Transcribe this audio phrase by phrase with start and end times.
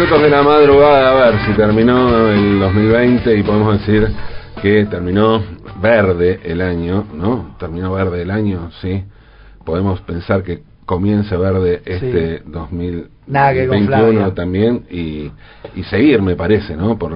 [0.00, 4.08] minutos de la madrugada, a ver si terminó el 2020 y podemos decir
[4.62, 5.42] que terminó
[5.82, 7.54] verde el año, ¿no?
[7.58, 9.04] Terminó verde el año, sí.
[9.62, 14.34] Podemos pensar que comience verde este con 2021 Flavia.
[14.34, 15.30] también y,
[15.76, 16.96] y seguir, me parece, ¿no?
[16.98, 17.12] Por,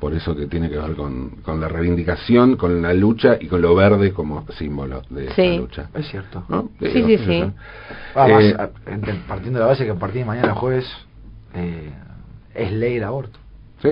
[0.00, 3.62] por eso que tiene que ver con, con la reivindicación, con la lucha y con
[3.62, 5.42] lo verde como símbolo de Sí.
[5.42, 5.90] esa lucha.
[5.94, 6.42] Es cierto.
[6.48, 6.70] ¿no?
[6.80, 7.38] Sí, sí, sí.
[7.38, 7.52] ya.
[8.16, 10.84] Además, Eh, a- ent- partiendo de la base que a partir de mañana jueves
[11.56, 11.90] eh,
[12.54, 13.38] es ley el aborto.
[13.82, 13.90] ¿sí?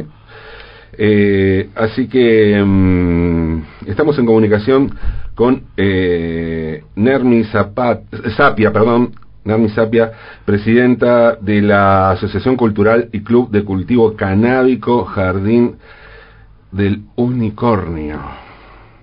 [0.97, 4.97] Eh, así que mm, estamos en comunicación
[5.35, 8.03] con eh, Nermi Zapat,
[8.37, 9.13] Sapia, perdón,
[9.45, 10.13] Nermi Sapia,
[10.45, 15.77] presidenta de la Asociación Cultural y Club de Cultivo Canábico Jardín
[16.71, 18.21] del Unicornio.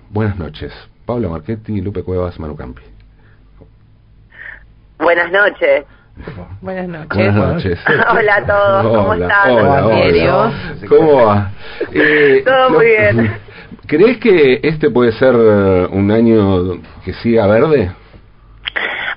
[0.09, 0.73] Buenas noches.
[1.05, 2.83] Paula Marchetti, Lupe Cuevas, Manu Campi.
[4.99, 5.85] Buenas noches.
[6.61, 7.09] Buenas noches.
[7.15, 7.79] Buenas noches.
[8.11, 9.51] Hola a todos, ¿cómo Hola, están?
[9.51, 10.53] Hola, hola.
[10.87, 11.51] ¿Cómo va?
[11.93, 13.37] Eh, Todo muy bien.
[13.87, 17.91] ¿Crees que este puede ser eh, un año que siga verde?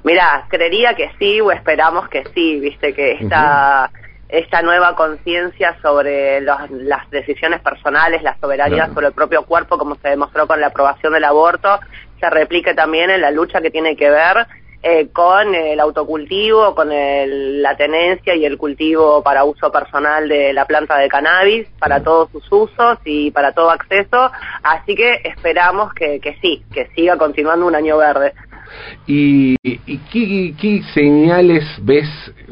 [0.02, 3.90] Mirá, creería que sí o esperamos que sí, viste que esta,
[4.28, 8.94] esta nueva conciencia sobre los- las decisiones personales, la soberanía Claro.
[8.94, 11.78] sobre el propio cuerpo, como se demostró con la aprobación del aborto,
[12.20, 14.46] se replique también en la lucha que tiene que ver
[14.86, 20.52] eh, con el autocultivo, con el- la tenencia y el cultivo para uso personal de
[20.52, 24.30] la planta de cannabis, para todos sus usos y para todo acceso.
[24.62, 28.34] Así que esperamos que, que sí, que siga continuando un año verde.
[29.06, 32.08] ¿Y, y qué, qué señales ves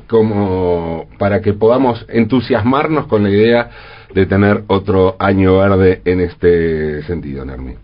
[0.08, 3.70] como para que podamos entusiasmarnos con la idea
[4.14, 7.76] de tener otro año verde en este sentido, Nermi?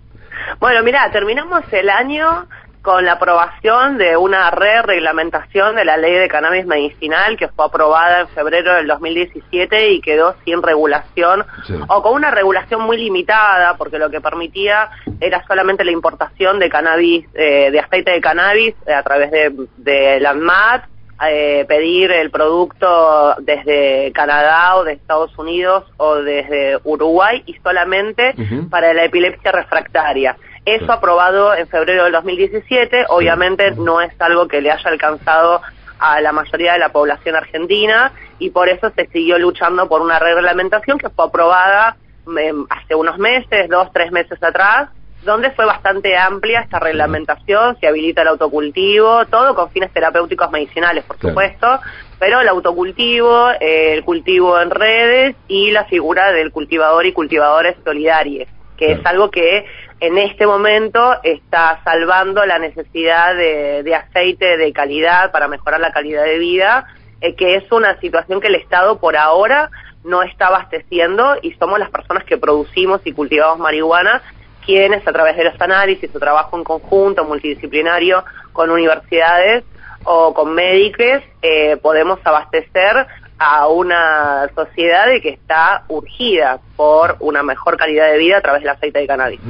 [0.58, 2.46] Bueno, mira, terminamos el año
[2.82, 8.20] con la aprobación de una re-reglamentación de la ley de cannabis medicinal que fue aprobada
[8.20, 11.74] en febrero del 2017 y quedó sin regulación Sí.
[11.88, 14.90] o con una regulación muy limitada porque lo que permitía
[15.20, 19.52] era solamente la importación de cannabis, eh, de aceite de cannabis eh, a través de,
[19.76, 20.84] de la ANMAT,
[21.28, 28.34] eh, pedir el producto desde Canadá o de Estados Unidos o desde Uruguay y solamente
[28.70, 30.36] para la epilepsia refractaria.
[30.74, 35.62] Eso aprobado en febrero del 2017, obviamente no es algo que le haya alcanzado
[35.98, 40.18] a la mayoría de la población argentina y por eso se siguió luchando por una
[40.18, 41.96] reglamentación que fue aprobada
[42.36, 44.90] em, hace unos meses, dos, tres meses atrás,
[45.24, 51.02] donde fue bastante amplia esta reglamentación, se habilita el autocultivo, todo con fines terapéuticos medicinales,
[51.04, 51.32] por Claro.
[51.32, 51.80] supuesto,
[52.18, 57.74] pero el autocultivo, eh, el cultivo en redes y la figura del cultivador y cultivadores
[57.82, 59.00] solidarios, que Claro.
[59.00, 59.66] es algo que
[60.00, 65.92] en este momento está salvando la necesidad de, de aceite de calidad para mejorar la
[65.92, 66.86] calidad de vida,
[67.20, 69.70] eh, que es una situación que el Estado por ahora
[70.04, 74.22] no está abasteciendo y somos las personas que producimos y cultivamos marihuana
[74.64, 78.22] quienes a través de los análisis, su trabajo en conjunto, multidisciplinario,
[78.52, 79.64] con universidades
[80.04, 83.06] o con médicos, eh, podemos abastecer
[83.38, 88.62] a una sociedad de que está urgida por una mejor calidad de vida a través
[88.62, 89.40] del aceite de cannabis.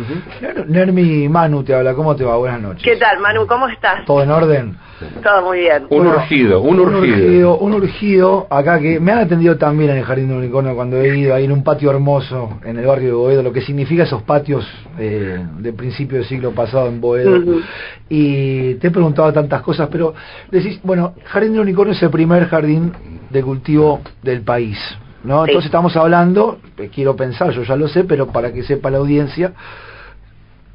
[0.66, 2.36] Nermi Manu te habla, ¿cómo te va?
[2.36, 2.82] Buenas noches.
[2.82, 3.46] ¿Qué tal, Manu?
[3.46, 4.04] ¿Cómo estás?
[4.06, 4.78] ¿Todo en orden?
[5.22, 5.84] Todo muy bien.
[5.84, 7.58] Un Bueno, urgido, un urgido.
[7.58, 11.16] Un urgido acá que me han atendido también en el Jardín del Unicornio cuando he
[11.16, 14.22] ido ahí en un patio hermoso en el barrio de Boedo, lo que significa esos
[14.22, 14.66] patios
[14.98, 17.60] eh, de principio del siglo pasado en Boedo.
[18.08, 20.14] Y te he preguntado tantas cosas, pero
[20.50, 22.92] decís, bueno, Jardín del Unicornio es el primer jardín
[23.30, 24.78] de cultivo del país.
[25.24, 25.44] ¿no?
[25.44, 25.50] Sí.
[25.50, 28.98] Entonces estamos hablando, eh, quiero pensar, yo ya lo sé, pero para que sepa la
[28.98, 29.52] audiencia,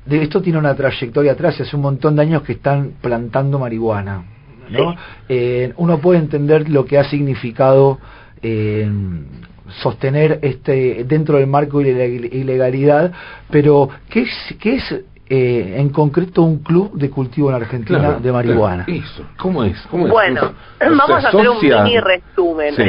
[0.06, 3.58] de esto tiene una trayectoria atrás y hace un montón de años que están plantando
[3.58, 4.26] marihuana.
[4.70, 4.92] ¿no?
[4.92, 4.98] Sí.
[5.30, 8.00] Eh, uno puede entender lo que ha significado
[8.42, 8.90] eh,
[9.82, 13.12] sostener este dentro del marco de la ile- ilegalidad,
[13.50, 14.96] pero ¿qué es, qué es
[15.30, 18.86] eh, en concreto un club de cultivo en Argentina Claro, de marihuana?
[18.86, 19.00] claro.
[19.04, 19.80] Eso, ¿cómo es?
[19.90, 20.12] ¿Cómo es?
[20.12, 22.76] Bueno, Se vamos a hacer un asocia- mini resumen.
[22.76, 22.84] Sí.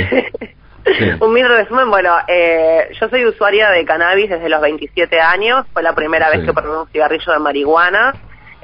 [0.98, 1.04] Sí.
[1.20, 5.82] un mini resumen, bueno, eh, yo soy usuaria de cannabis desde los 27 años, fue
[5.82, 6.38] la primera Sí.
[6.38, 8.14] vez que probé un cigarrillo de marihuana,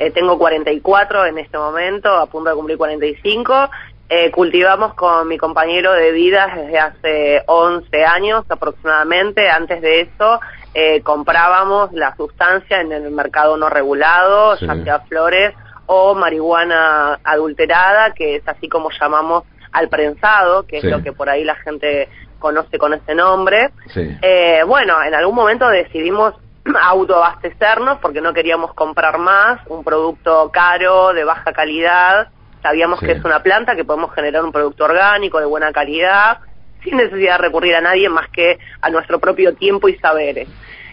[0.02, 3.68] Eh, tengo 44 en este momento, a punto de cumplir 45.
[4.08, 9.50] Eh, cultivamos con mi compañero de vida desde hace 11 años aproximadamente.
[9.50, 10.40] Antes de eso,
[10.74, 14.66] eh, comprábamos la sustancia en el mercado no regulado, Sí.
[14.66, 15.54] ya sea flores
[15.86, 20.86] o marihuana adulterada, que es así como llamamos al prensado, que Sí.
[20.86, 22.08] es lo que por ahí la gente
[22.38, 23.70] conoce con ese nombre.
[23.88, 24.16] Sí.
[24.22, 26.34] Eh, bueno, en algún momento decidimos
[26.82, 32.28] autoabastecernos porque no queríamos comprar más, un producto caro, de baja calidad.
[32.62, 36.38] Sabíamos que es una planta que podemos generar un producto orgánico de buena calidad.
[36.82, 40.48] Sin necesidad de recurrir a nadie más que a nuestro propio tiempo y saberes.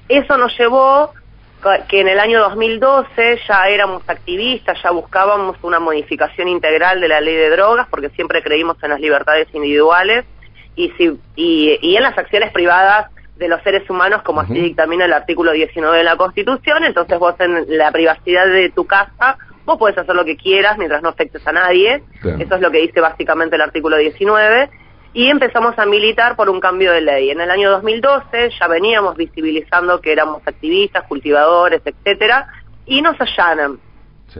[0.07, 1.11] Eso nos llevó
[1.89, 7.19] que en el año 2012 ya éramos activistas, ya buscábamos una modificación integral de la
[7.19, 10.25] ley de drogas, porque siempre creímos en las libertades individuales
[10.75, 15.13] y, si, y, en las acciones privadas de los seres humanos, como así dictamina el
[15.13, 16.83] artículo 19 de la Constitución.
[16.83, 21.01] Entonces vos en la privacidad de tu casa, vos podés hacer lo que quieras mientras
[21.01, 22.03] no afectes a nadie.
[22.39, 24.69] Eso es lo que dice básicamente el artículo 19
[25.17, 27.31] y empezamos a militar por un cambio de ley.
[27.31, 32.47] En el año 2012 ya veníamos visibilizando que éramos activistas, cultivadores, etcétera,
[32.85, 33.79] y nos allanan.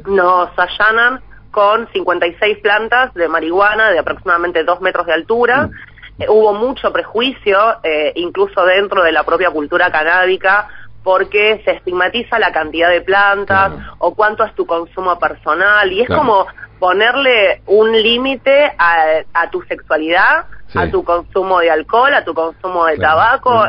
[0.06, 5.64] Nos allanan con 56 plantas de marihuana de aproximadamente 2 metros de altura.
[5.64, 6.22] Mm.
[6.22, 10.68] Eh, hubo mucho prejuicio, eh, incluso dentro de la propia cultura canábica,
[11.02, 16.08] porque se estigmatiza la cantidad de plantas o cuánto es tu consumo personal y es
[16.08, 16.46] como
[16.80, 20.46] ponerle un límite a, tu sexualidad,
[20.76, 23.66] a tu consumo de alcohol, a tu consumo de tabaco.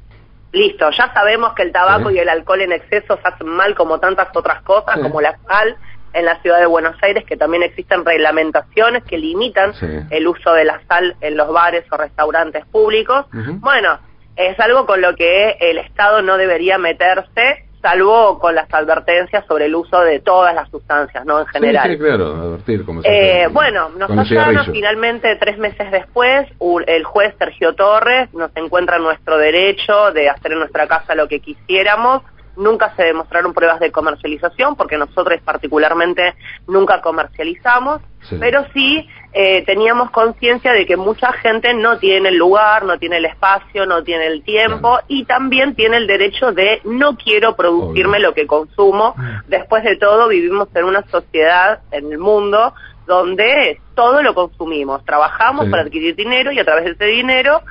[0.52, 3.98] Listo, ya sabemos que el tabaco y el alcohol en exceso se hacen mal como
[4.00, 5.76] tantas otras cosas, como la sal
[6.12, 9.72] en la ciudad de Buenos Aires, que también existen reglamentaciones que limitan
[10.10, 13.26] el uso de la sal en los bares o restaurantes públicos.
[13.60, 13.98] Bueno,
[14.36, 19.66] es algo con lo que el Estado no debería meterse salvo con las advertencias sobre
[19.66, 21.40] el uso de todas las sustancias, ¿no?
[21.40, 21.90] En general.
[21.90, 26.48] Sí, claro, advertir como eh, Bueno, nosotros finalmente, tres meses después,
[26.86, 31.40] el juez Sergio Torres nos encuentra nuestro derecho de hacer en nuestra casa lo que
[31.40, 32.22] quisiéramos,
[32.56, 36.34] nunca se demostraron pruebas de comercialización porque nosotros particularmente
[36.66, 38.00] nunca comercializamos,
[38.38, 43.16] pero sí eh, teníamos conciencia de que mucha gente no tiene el lugar, no tiene
[43.16, 48.20] el espacio, no tiene el tiempo y también tiene el derecho de no quiero producirme
[48.20, 49.14] lo que consumo.
[49.16, 49.48] Mm.
[49.48, 52.74] Después de todo vivimos en una sociedad en el mundo
[53.06, 57.62] donde todo lo consumimos, trabajamos para adquirir dinero y a través de ese dinero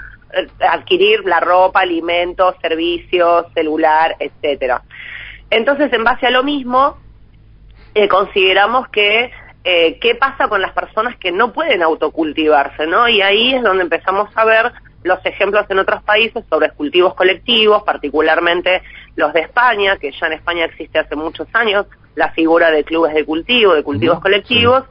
[0.60, 4.82] adquirir la ropa, alimentos, servicios, celular, etcétera.
[5.50, 6.98] Entonces, en base a lo mismo,
[7.94, 9.32] eh, consideramos que
[9.64, 13.08] eh, qué pasa con las personas que no pueden autocultivarse, ¿no?
[13.08, 14.72] Y ahí es donde empezamos a ver
[15.04, 18.82] los ejemplos en otros países sobre cultivos colectivos, particularmente
[19.16, 21.86] los de España, que ya en España existe hace muchos años
[22.16, 24.84] la figura de clubes de cultivo, de cultivos colectivos,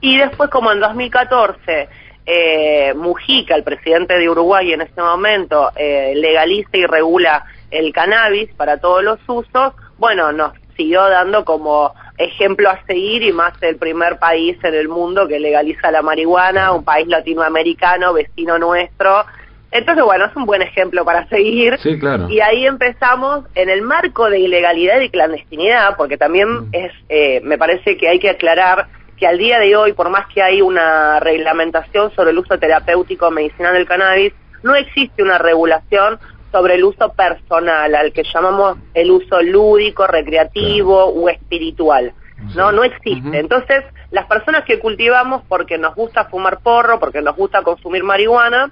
[0.00, 1.88] y después como en 2014
[2.30, 8.52] eh, Mujica, el presidente de Uruguay en este momento, eh, legaliza y regula el cannabis
[8.54, 13.76] para todos los usos, bueno, nos siguió dando como ejemplo a seguir y más el
[13.76, 19.24] primer país en el mundo que legaliza la marihuana, un país latinoamericano, vecino nuestro.
[19.70, 21.78] Entonces, bueno, es un buen ejemplo para seguir.
[21.78, 22.28] Sí, claro.
[22.28, 26.68] Y ahí empezamos en el marco de ilegalidad y clandestinidad, porque también mm.
[26.72, 28.86] es, eh, me parece que hay que aclarar
[29.18, 33.30] que al día de hoy, por más que hay una reglamentación sobre el uso terapéutico
[33.30, 34.32] medicinal del cannabis,
[34.62, 36.18] no existe una regulación
[36.52, 42.12] sobre el uso personal, al que llamamos el uso lúdico, recreativo o espiritual.
[42.54, 43.38] No, no existe.
[43.38, 48.70] Entonces, las personas que cultivamos porque nos gusta fumar porro, porque nos gusta consumir marihuana,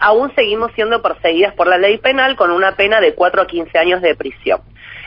[0.00, 3.76] aún seguimos siendo perseguidas por la ley penal con una pena de 4 a 15
[3.76, 4.60] años de prisión.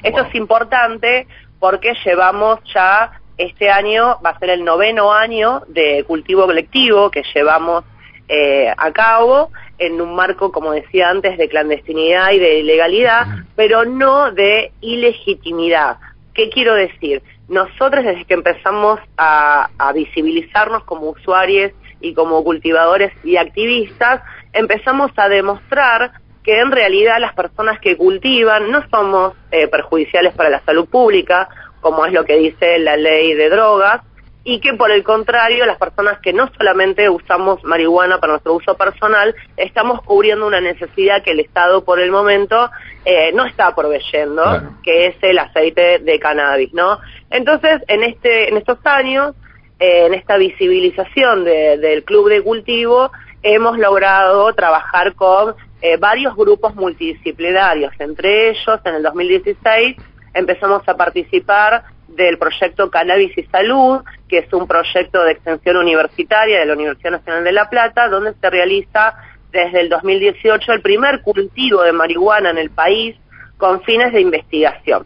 [0.04, 1.26] Esto es importante
[1.60, 7.24] porque llevamos ya este año va a ser el noveno año de cultivo colectivo que
[7.34, 7.84] llevamos
[8.28, 13.26] eh, a cabo en un marco, como decía antes, de clandestinidad y de ilegalidad,
[13.56, 15.98] pero no de ilegitimidad.
[16.34, 17.22] ¿Qué quiero decir?
[17.50, 24.22] Nosotros desde que empezamos a, a visibilizarnos como usuarios y como cultivadores y activistas,
[24.54, 26.12] empezamos a demostrar
[26.44, 31.48] que en realidad las personas que cultivan no somos eh, perjudiciales para la salud pública,
[31.84, 34.02] como es lo que dice la ley de drogas,
[34.46, 38.76] y que por el contrario las personas que no solamente usamos marihuana para nuestro uso
[38.76, 42.70] personal, estamos cubriendo una necesidad que el Estado por el momento
[43.06, 44.44] eh, no está proveyendo,
[44.84, 47.00] que es el aceite de cannabis, ¿no?
[47.30, 49.34] Entonces, en, este, en estos años,
[49.80, 53.12] eh, en esta visibilización del club de cultivo,
[53.44, 59.98] hemos logrado trabajar con eh, varios grupos multidisciplinarios, entre ellos en el 2016
[60.34, 66.60] empezamos a participar del proyecto Cannabis y Salud, que es un proyecto de extensión universitaria
[66.60, 69.16] de la Universidad Nacional de La Plata, donde se realiza
[69.52, 73.16] desde el 2018 el primer cultivo de marihuana en el país
[73.58, 75.06] con fines de investigación.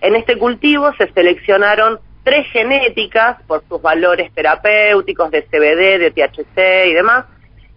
[0.00, 6.88] En este cultivo se seleccionaron tres genéticas por sus valores terapéuticos de CBD, de THC
[6.88, 7.24] y demás,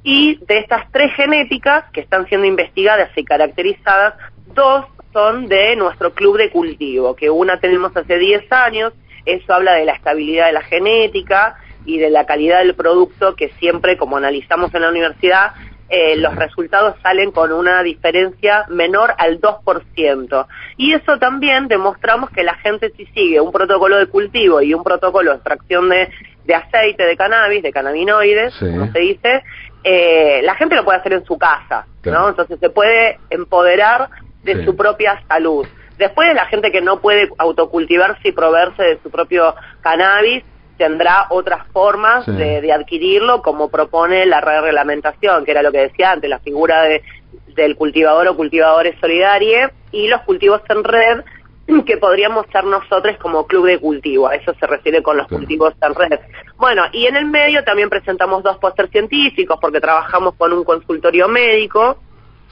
[0.04, 4.16] y de estas tres genéticas que están siendo investigadas y caracterizadas,
[4.54, 8.94] dos son de nuestro club de cultivo, que una tenemos hace 10 años,
[9.26, 13.50] eso habla de la estabilidad de la genética y de la calidad del producto que
[13.60, 15.54] siempre, como analizamos en la universidad,
[15.90, 20.48] eh, los resultados salen con una diferencia menor al 2%.
[20.78, 24.84] Y eso también demostramos que la gente si sigue un protocolo de cultivo y un
[24.84, 26.10] protocolo de extracción de,
[26.46, 29.44] de aceite de cannabis, de cannabinoides, como se dice,
[29.84, 32.30] eh, la gente lo puede hacer en su casa, ¿no?
[32.30, 34.10] Entonces se puede empoderar
[34.44, 35.68] de su propia salud.
[35.98, 40.44] Después la gente que no puede autocultivarse y proveerse de su propio cannabis
[40.78, 46.30] tendrá otras formas de, adquirirlo, como propone la reglamentación, que era lo que decía antes,
[46.30, 47.04] la figura de,
[47.48, 51.24] del cultivador o cultivadores solidarios y los cultivos en red,
[51.86, 55.74] que podríamos ser nosotros como club de cultivo, a eso se refiere con los cultivos
[55.82, 56.20] en red.
[56.56, 61.28] Bueno, y en el medio también presentamos dos póster científicos, porque trabajamos con un consultorio
[61.28, 61.98] médico,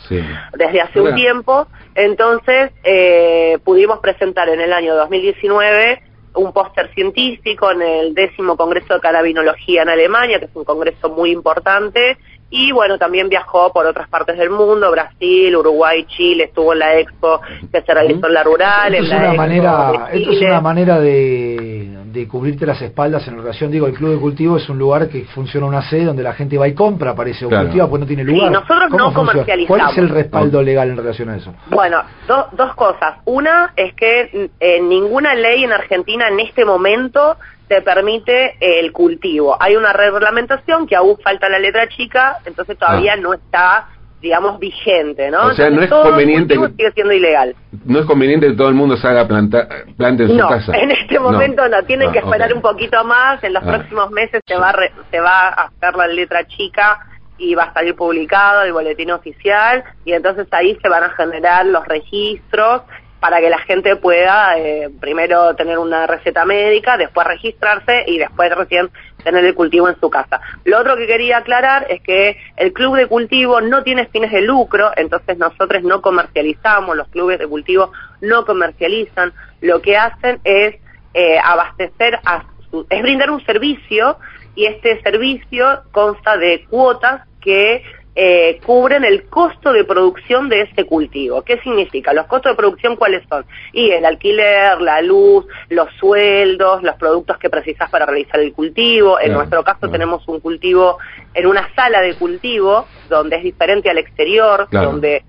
[0.09, 1.67] desde hace un tiempo.
[1.95, 6.01] Entonces, eh, pudimos presentar en el año 2019
[6.35, 11.09] un póster científico en el décimo Congreso de Carabinología en Alemania, que es un congreso
[11.09, 12.17] muy importante,
[12.49, 16.97] y bueno, también viajó por otras partes del mundo, Brasil, Uruguay, Chile, estuvo en la
[16.97, 18.95] Expo que se realizó en la Rural.
[18.95, 23.69] Esto, es, una manera, esto es una manera de, de cubrirte las espaldas en relación,
[23.69, 26.57] digo, el Club de Cultivo es un lugar que funciona una sede donde la gente
[26.57, 28.47] va y compra, parece, o cultiva, pues no tiene lugar.
[28.47, 29.67] Sí, nosotros no comercializamos.
[29.67, 31.53] ¿Cuál es el respaldo legal en relación a eso?
[31.69, 33.17] Bueno, dos cosas.
[33.25, 37.37] Una es que eh, ninguna ley en Argentina en este momento
[37.67, 39.57] te permite el cultivo.
[39.59, 43.17] Hay una reglamentación que aún falta la letra chica, entonces todavía ah.
[43.17, 43.87] no está
[44.21, 45.47] digamos, vigente, ¿no?
[45.47, 46.55] O sea, no es conveniente...
[46.55, 47.55] sigue siendo ilegal.
[47.85, 50.75] No es conveniente que todo el mundo salga planta, plante en su casa.
[50.75, 53.67] en este momento no, tienen que esperar un poquito más, en los ah.
[53.67, 54.73] próximos meses se va,
[55.11, 56.99] se va a hacer la letra chica
[57.37, 61.67] y va a salir publicado el boletín oficial y entonces ahí se van a generar
[61.67, 62.81] los registros
[63.19, 68.53] para que la gente pueda eh, primero tener una receta médica, después registrarse y después
[68.55, 68.89] recién
[69.23, 70.39] tener el cultivo en su casa.
[70.63, 74.41] Lo otro que quería aclarar es que el club de cultivo no tiene fines de
[74.41, 80.75] lucro, entonces nosotros no comercializamos, los clubes de cultivo no comercializan, lo que hacen es
[81.13, 82.43] eh, abastecer, a
[82.89, 84.17] es brindar un servicio
[84.55, 87.83] y este servicio consta de cuotas que
[88.19, 91.43] eh, cubren el costo de producción de este cultivo.
[91.43, 92.13] ¿Qué significa?
[92.13, 93.45] Los costos de producción, ¿cuáles son?
[93.73, 99.19] Y el alquiler, la luz, los sueldos, los productos que precisas para realizar el cultivo.
[99.19, 100.97] En nuestro caso tenemos un cultivo
[101.35, 105.23] en una sala de cultivo donde es diferente al exterior, donde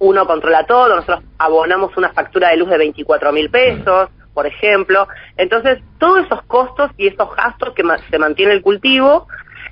[0.00, 0.96] uno controla todo.
[0.96, 4.08] Nosotros abonamos una factura de luz de 24 mil pesos.
[4.34, 5.06] por ejemplo.
[5.36, 9.28] Entonces, todos esos costos y esos gastos que se mantiene el cultivo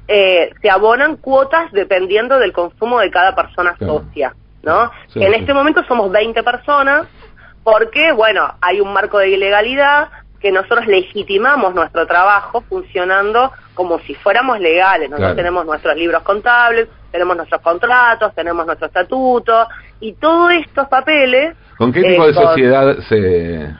[0.09, 4.90] eh, se abonan cuotas dependiendo del consumo de cada persona socia, ¿no?
[5.14, 7.06] en este momento somos 20 personas
[7.62, 10.09] porque, bueno, hay un marco de ilegalidad
[10.40, 15.11] que nosotros legitimamos nuestro trabajo funcionando como si fuéramos legales.
[15.11, 19.68] Nosotros tenemos nuestros libros contables, tenemos nuestros contratos, tenemos nuestro estatuto
[20.00, 21.54] y todos estos papeles...
[21.76, 23.76] ¿Con qué tipo de eh, sociedad se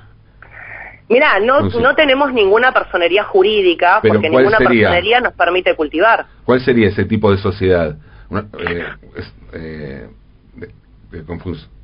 [1.11, 6.25] Mira, no, no tenemos ninguna personería jurídica porque ninguna personería nos permite cultivar.
[6.45, 7.97] ¿Cuál sería ese tipo de sociedad?
[8.61, 8.87] Eh,
[9.53, 10.09] eh,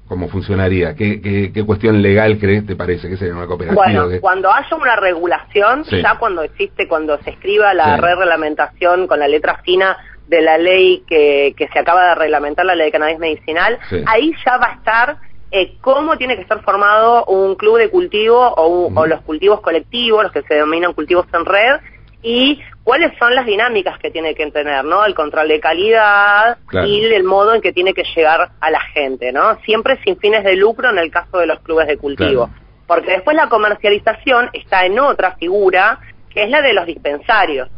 [0.06, 0.94] ¿Cómo funcionaría?
[0.94, 3.82] ¿Qué, ¿Qué, cuestión legal crees, te parece que sería una cooperativa?
[3.82, 9.26] Bueno, cuando haya una regulación, ya cuando existe, cuando se escriba la reglamentación con la
[9.26, 9.96] letra fina
[10.28, 14.32] de la ley que, que se acaba de reglamentar, la ley de cannabis medicinal, ahí
[14.44, 15.16] ya va a estar
[15.50, 20.32] eh, cómo tiene que estar formado un club de cultivo o, los cultivos colectivos, los
[20.32, 21.80] que se denominan cultivos en red,
[22.22, 25.04] y cuáles son las dinámicas que tiene que tener, ¿no?
[25.04, 29.30] El control de calidad y el modo en que tiene que llegar a la gente,
[29.32, 29.56] ¿no?
[29.60, 32.50] Siempre sin fines de lucro en el caso de los clubes de cultivo.
[32.86, 36.00] Porque después la comercialización está en otra figura,
[36.30, 37.68] que es la de los dispensarios.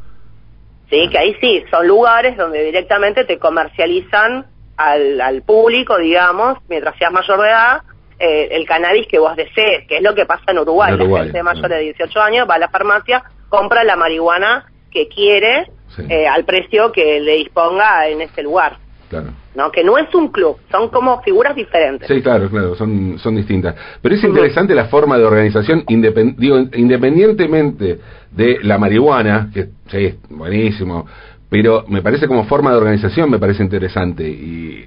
[0.88, 1.08] ¿Sí?
[1.10, 4.46] Que ahí sí, son lugares donde directamente te comercializan
[4.78, 7.82] al, al público, digamos, mientras seas mayor de edad,
[8.18, 10.96] eh, el cannabis que vos desees, que es lo que pasa en Uruguay.
[10.96, 15.70] la gente mayor de 18 años va a la farmacia, compra la marihuana que quiere
[16.08, 18.78] eh, al precio que le disponga en ese lugar.
[19.08, 19.28] Claro.
[19.54, 19.70] ¿no?
[19.72, 22.06] Que no es un club, son como figuras diferentes.
[22.06, 23.74] Sí, claro, claro, son, son distintas.
[24.00, 27.98] Pero es interesante la forma de organización, independientemente
[28.30, 31.06] de la marihuana, que sí, es buenísimo,
[31.50, 34.84] pero me parece como forma de organización me parece interesante y,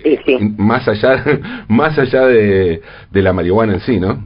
[0.58, 1.24] más allá
[1.68, 4.26] más allá de, de la marihuana en sí no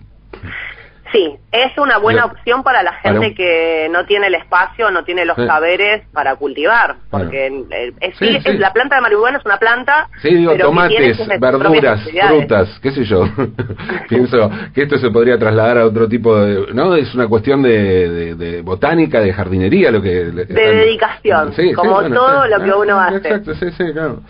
[1.16, 5.26] Sí, es una buena opción para la gente que no tiene el espacio, no tiene
[5.26, 10.10] los saberes para cultivar, porque eh, es, la planta de marihuana es una planta.
[10.22, 13.24] Sí, digo, tomates, verduras, frutas, qué sé yo.
[14.10, 18.36] Pienso que esto se podría trasladar a otro tipo de, no, es una cuestión de,
[18.36, 20.10] de, botánica, de jardinería, lo que.
[20.10, 23.18] De dedicación, como todo lo que uno hace.
[23.18, 24.22] Exacto, sí, sí, claro.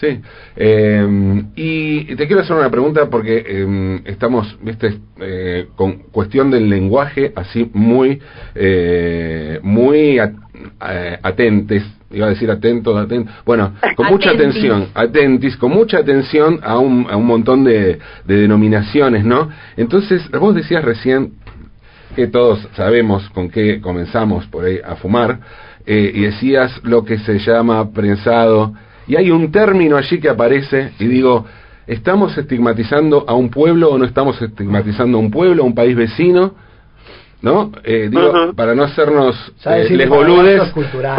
[0.00, 0.20] Sí.
[0.56, 6.68] Eh, y te quiero hacer una pregunta porque eh, estamos, viste, eh, con cuestión del
[6.68, 8.20] lenguaje así muy,
[8.56, 10.32] eh, muy at-
[10.88, 16.60] eh, atentes, iba a decir atentos, atentos, bueno, con mucha atención, atentis, con mucha atención
[16.62, 19.48] a un, a un montón de, de denominaciones, ¿no?
[19.76, 21.34] Entonces, vos decías recién
[22.16, 25.40] que todos sabemos con qué comenzamos por ahí a fumar,
[25.86, 28.72] eh, y decías lo que se llama prensado,
[29.06, 31.44] y hay un término allí que aparece, y digo,
[31.86, 35.94] ¿estamos estigmatizando a un pueblo o no estamos estigmatizando a un pueblo, a un país
[35.96, 36.54] vecino?
[37.42, 37.70] ¿No?
[37.84, 40.62] Eh, digo, para no hacernos eh, les boludes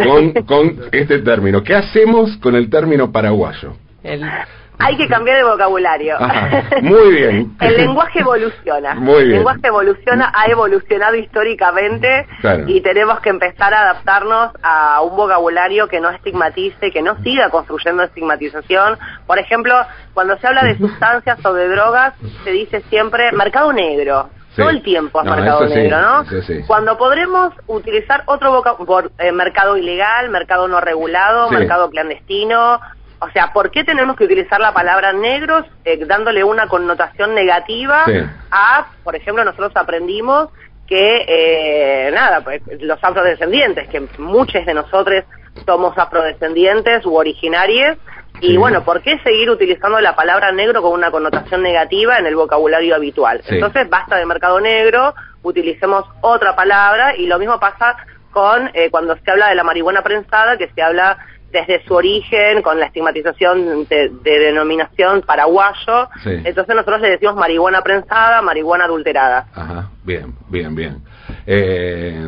[0.03, 1.61] con, con este término.
[1.63, 3.75] ¿Qué hacemos con el término paraguayo?
[4.03, 4.23] El-
[4.79, 6.15] Hay que cambiar de vocabulario.
[6.20, 7.55] Ajá, muy bien.
[7.62, 8.96] El lenguaje evoluciona.
[8.96, 9.25] Muy bien.
[9.27, 12.63] El lenguaje evoluciona, ha evolucionado históricamente Claro.
[12.67, 17.50] y tenemos que empezar a adaptarnos a un vocabulario que no estigmatice, que no siga
[17.50, 18.98] construyendo estigmatización.
[19.27, 19.74] Por ejemplo,
[20.13, 22.13] cuando se habla de sustancias o de drogas,
[22.44, 24.29] se dice siempre mercado negro.
[24.55, 24.62] Sí.
[24.62, 26.24] Todo el tiempo es No, mercado sí, negro, ¿no?
[26.44, 26.62] sí.
[26.65, 32.79] Cuando podremos utilizar otro vocabulario, mercado ilegal, mercado no regulado, mercado clandestino,
[33.19, 38.03] o sea, ¿por qué tenemos que utilizar la palabra negros eh, dándole una connotación negativa
[38.05, 38.19] Sí.
[38.51, 40.50] a, por ejemplo, nosotros aprendimos
[40.88, 45.24] que, eh, nada, pues, los afrodescendientes, que muchos de nosotros
[45.65, 47.98] somos afrodescendientes u originarios,
[48.41, 48.57] y Sí.
[48.57, 52.93] bueno, ¿por qué seguir utilizando la palabra negro con una connotación negativa en el vocabulario
[52.95, 53.41] habitual?
[53.43, 53.55] Sí.
[53.55, 57.95] Entonces, basta de mercado negro, utilicemos otra palabra, y lo mismo pasa
[58.31, 61.17] con eh, cuando se habla de la marihuana prensada, que se habla
[61.59, 66.09] desde su origen, con la estigmatización de, de denominación paraguayo.
[66.24, 66.31] Sí.
[66.43, 69.47] Entonces nosotros le decimos marihuana prensada, marihuana adulterada.
[69.55, 70.97] Ajá, bien, bien, bien.
[71.48, 72.20] Eh,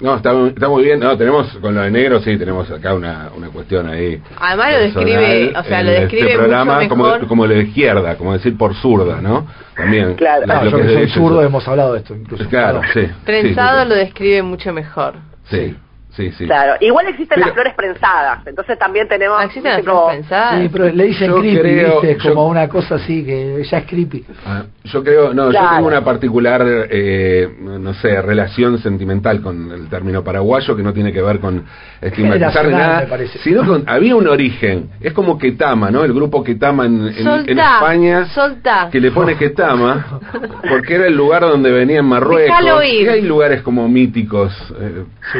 [0.00, 1.00] no, está, muy- está muy bien.
[1.00, 4.20] No, tenemos con lo de negro, sí, tenemos acá una, una cuestión ahí.
[4.38, 7.26] Además lo describe, o sea, lo describe este programa mucho como, mejor.
[7.28, 9.46] como lo de izquierda, como decir por zurda, ¿no?
[9.76, 10.14] También.
[10.14, 10.46] Claro.
[10.46, 12.48] la- No, yo que soy zurdo hemos hablado de esto incluso.
[12.48, 13.00] Claro, sí.
[13.06, 15.14] sí, Prensado sí, lo describe mucho mejor.
[15.50, 15.74] Sí,
[16.18, 16.44] sí, sí.
[16.46, 19.38] Claro, igual existen Pero- las flores prensadas, entonces también tenemos...
[19.40, 20.60] Ah, ¿Existen las flores prensadas?
[20.60, 22.18] Sí, pero le dicen Yo creepy, creo- ¿viste?
[22.24, 24.24] yo- Como una cosa así que ya es creepy.
[24.44, 29.88] Ah, yo creo, no, yo tengo una particular, eh, no sé, relación sentimental con el
[29.88, 31.64] término paraguayo que no tiene que ver con
[32.00, 33.38] estigmatizar nada, me parece.
[33.38, 36.04] sino con, había un origen, es como Ketama, ¿no?
[36.04, 38.88] El grupo Ketama en, en, España, soltá.
[38.90, 40.20] que le pone Ketama,
[40.68, 44.52] porque era el lugar donde venía en Marruecos, y hay lugares como míticos.
[44.80, 45.38] eh, Sí.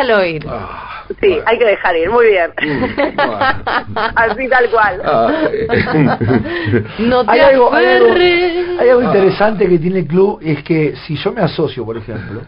[0.00, 0.46] Déjalo ir.
[0.48, 0.86] ah,
[1.20, 1.42] Sí, bueno.
[1.46, 2.50] hay que dejar ir, muy bien.
[2.62, 3.38] Mm, bueno.
[4.14, 5.00] Así tal cual.
[5.04, 5.32] Ah.
[7.00, 8.80] No te Hay algo, hay algo, aferres.
[8.80, 9.04] hay algo Ah.
[9.04, 12.42] interesante que tiene el club, es que si yo me asocio, por ejemplo,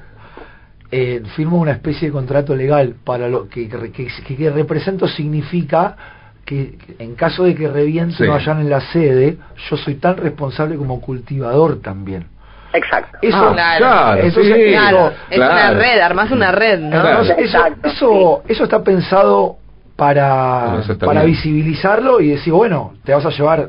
[0.90, 5.96] eh, firmo una especie de contrato legal para lo que, que, que- que represento significa
[6.44, 8.24] que en caso de que revienten Sí.
[8.24, 9.38] o vayan en la sede,
[9.70, 12.26] yo soy tan responsable como cultivador también.
[12.72, 13.18] Exacto.
[13.22, 17.20] Eso, Ah, claro, sí, Claro, es una red, armás una red, ¿no?
[17.20, 19.56] Eso, Exacto, eso, eso está pensado
[19.96, 21.32] para, eso está para bien.
[21.34, 23.68] visibilizarlo y decir, bueno, te vas a llevar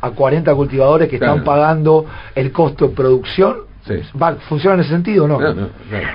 [0.00, 1.34] a 40 cultivadores que Claro.
[1.34, 3.68] están pagando el costo de producción.
[3.86, 3.94] Sí.
[4.20, 5.40] Va, ¿Funciona en ese sentido o no?
[5.40, 5.68] No.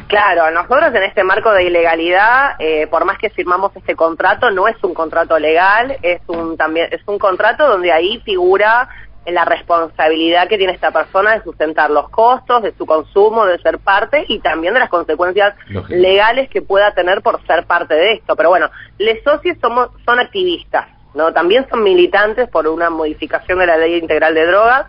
[0.07, 4.67] Claro, nosotros en este marco de ilegalidad, eh, por más que firmamos este contrato, no
[4.67, 8.87] es un contrato legal, es un también es un contrato donde ahí figura
[9.27, 13.79] la responsabilidad que tiene esta persona de sustentar los costos de su consumo, de ser
[13.79, 15.99] parte y también de las consecuencias Lógico.
[15.99, 18.35] legales que pueda tener por ser parte de esto.
[18.35, 23.67] Pero bueno, les socios somos son activistas, no, también son militantes por una modificación de
[23.67, 24.85] la ley integral de drogas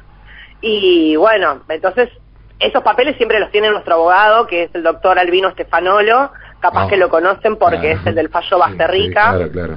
[0.61, 2.11] y bueno, entonces
[2.59, 6.89] esos papeles siempre los tiene nuestro abogado, que es el doctor Albino Stefanolo, capaz Ah,
[6.89, 9.33] que lo conocen porque es el del fallo Sí, Basterrica.
[9.33, 9.77] sí, claro, claro.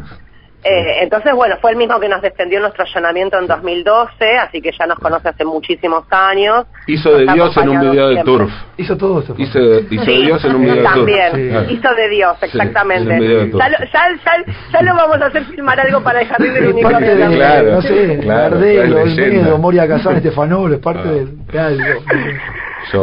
[0.61, 4.71] Eh, entonces, bueno, fue el mismo que nos defendió nuestro allanamiento en 2012, así que
[4.77, 6.65] ya nos conoce hace muchísimos años.
[6.85, 8.33] Hizo de Nos Dios en un video de siempre.
[8.33, 8.51] Turf.
[8.75, 9.35] Hizo todo esto.
[9.37, 9.57] Hizo,
[9.89, 10.93] hizo de Dios en un video de Turf.
[10.95, 11.73] También, Sí.
[11.75, 13.13] Hizo de Dios, Sí, exactamente.
[13.13, 13.61] de Turf.
[13.61, 16.67] ya, lo, ya, ya, ya lo vamos a hacer filmar algo para el Jardín del
[16.73, 17.39] Unicornio de, también.
[17.39, 19.57] Claro, no sé, claro, Gardel, Olmedo.
[19.59, 21.11] Moria Casán, Estefanol, es parte Ah.
[21.11, 22.01] de, de algo.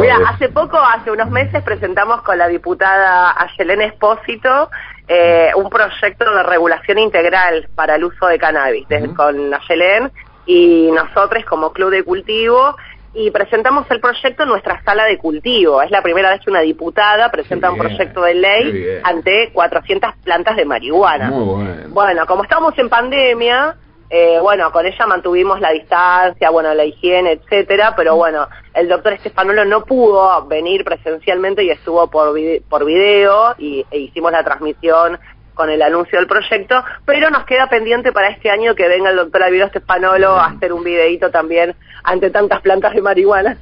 [0.01, 4.69] Mira, hace poco, hace unos meses, presentamos con la diputada Ayelén Espósito
[5.09, 9.17] eh, un proyecto de regulación integral para el uso de cannabis, desde- Ujú.
[9.17, 10.11] con Ayelén
[10.47, 12.77] y nosotros como Club de Cultivo,
[13.19, 15.81] y presentamos el proyecto en nuestra sala de cultivo.
[15.81, 20.55] Es la primera vez que una diputada presenta un proyecto de ley ante 400 plantas
[20.55, 21.31] de marihuana.
[21.31, 21.83] Muy bueno.
[21.89, 23.75] Bueno, como estamos en pandemia,
[24.11, 29.15] eh, bueno, con ella mantuvimos la distancia, bueno, la higiene, etcétera, pero bueno, el doctor
[29.15, 34.45] Estefanolo no pudo venir presencialmente y estuvo por, vide- por video y e hicimos la
[34.45, 35.19] transmisión
[35.55, 39.17] con el anuncio del proyecto, pero nos queda pendiente para este año que venga el
[39.17, 43.57] doctor Alviro Stefanolo a hacer un videíto también ante tantas plantas de marihuana.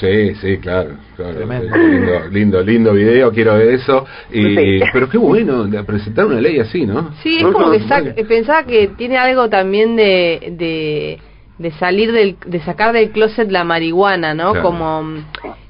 [0.00, 1.34] Sí, sí, claro, claro.
[1.36, 1.74] Tremendo.
[1.76, 4.04] Lindo, lindo, lindo video, quiero ver eso.
[4.30, 4.80] Y, Sí.
[4.92, 7.12] Pero qué bueno de presentar una ley así, ¿no?
[7.22, 11.18] Sí, es como que sac- pensaba que tiene algo también de, de,
[11.58, 14.52] de salir del, de sacar del closet la marihuana, ¿no?
[14.52, 14.66] Claro.
[14.68, 15.04] Como...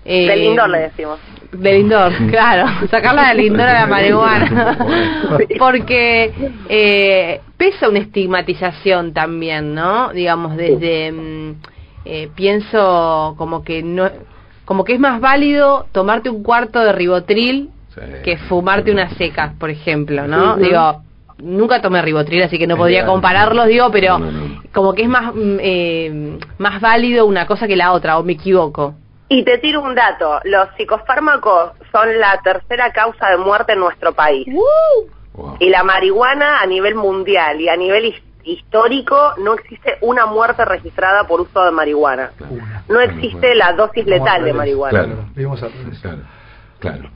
[0.05, 1.21] eh, Del indoor le decimos.
[1.53, 2.67] Del indoor, claro.
[2.91, 4.79] Sacarla del indoor a la marihuana.
[5.59, 6.33] Porque
[6.69, 10.13] eh, pesa una estigmatización también, ¿no?
[10.13, 11.13] Digamos, desde...
[11.13, 11.55] mm,
[12.07, 14.09] eh, pienso como que no...
[14.65, 18.01] Como que es más válido tomarte un cuarto de ribotril Sí.
[18.25, 20.57] que fumarte unas secas, por ejemplo, ¿no?
[20.57, 21.01] Digo,
[21.39, 24.63] nunca tomé ribotril, así que no podría compararlos, digo, pero No, no, no.
[24.75, 28.33] como que es más mm, eh, más válido una cosa que la otra, o me
[28.35, 28.95] equivoco.
[29.31, 34.13] Y te tiro un dato, los psicofármacos son la tercera causa de muerte en nuestro
[34.13, 34.47] país.
[34.53, 35.57] Wow.
[35.59, 40.65] Y la marihuana a nivel mundial y a nivel his- histórico no existe una muerte
[40.65, 42.31] registrada por uso de marihuana.
[42.89, 45.03] No existe la dosis letal de marihuana.
[45.03, 45.25] Claro.
[46.01, 46.23] Claro,
[46.81, 47.11] claro,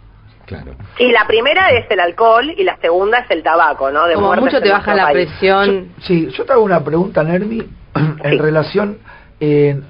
[0.47, 0.73] claro.
[0.99, 4.07] Y la primera es el alcohol y la segunda es el tabaco, ¿no?
[4.07, 5.29] De Como mucho te baja la país.
[5.29, 5.89] presión.
[6.03, 7.59] Sí, yo te hago una pregunta, Nermi,
[7.95, 8.39] en Sí.
[8.39, 8.99] relación.
[9.41, 9.81] eh,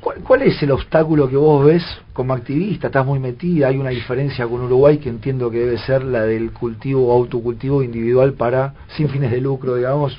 [0.00, 1.82] ¿cuál, cuál es el obstáculo que vos ves
[2.12, 2.86] como activista?
[2.88, 3.68] Estás muy metida.
[3.68, 7.82] Hay una diferencia con Uruguay que entiendo que debe ser la del cultivo o autocultivo
[7.82, 10.18] individual para, sin fines de lucro, digamos,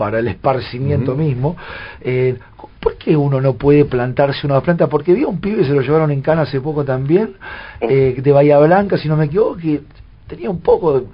[0.00, 1.56] para el esparcimiento mismo.
[2.00, 2.38] Eh,
[2.80, 4.86] ¿Por qué uno no puede plantarse una planta?
[4.86, 7.34] Porque vi a un pibe, se lo llevaron en cana hace poco también,
[7.82, 9.82] eh, de Bahía Blanca, si no me equivoco, que
[10.26, 11.06] tenía un poco de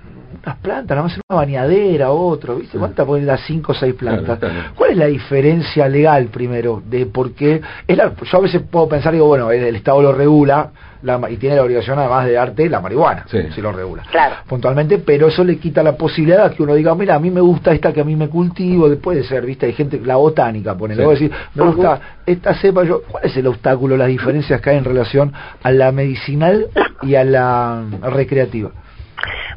[0.44, 2.78] unas plantas, nada más una bañadera, otro, ¿viste?
[2.78, 3.40] ¿Cuántas pueden dar?
[3.40, 4.38] Cinco o seis plantas.
[4.38, 4.70] Claro, claro.
[4.76, 7.60] ¿Cuál es la diferencia legal primero de por qué?
[7.88, 10.70] Es la- yo a veces puedo pensar, digo, bueno, el, el Estado lo regula
[11.02, 13.38] la ma- y tiene la obligación además de darte la marihuana, Sí.
[13.54, 14.02] si lo regula.
[14.10, 14.36] Claro.
[14.46, 17.40] Puntualmente, pero eso le quita la posibilidad a que uno diga, mira, a mí me
[17.40, 19.66] gusta esta que a mí me cultivo, puede ser, ¿viste?
[19.66, 21.24] Hay gente, la botánica, ponele, Sí.
[21.28, 24.84] decís, me gusta esta cepa, yo, ¿cuál es el obstáculo, las diferencias que hay en
[24.84, 25.32] relación
[25.62, 26.66] a la medicinal
[27.02, 28.70] y a la recreativa?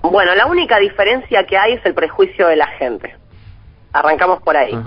[0.02, 3.16] Bueno, la única diferencia que hay es el prejuicio de la gente.
[3.92, 4.78] Arrancamos por ahí.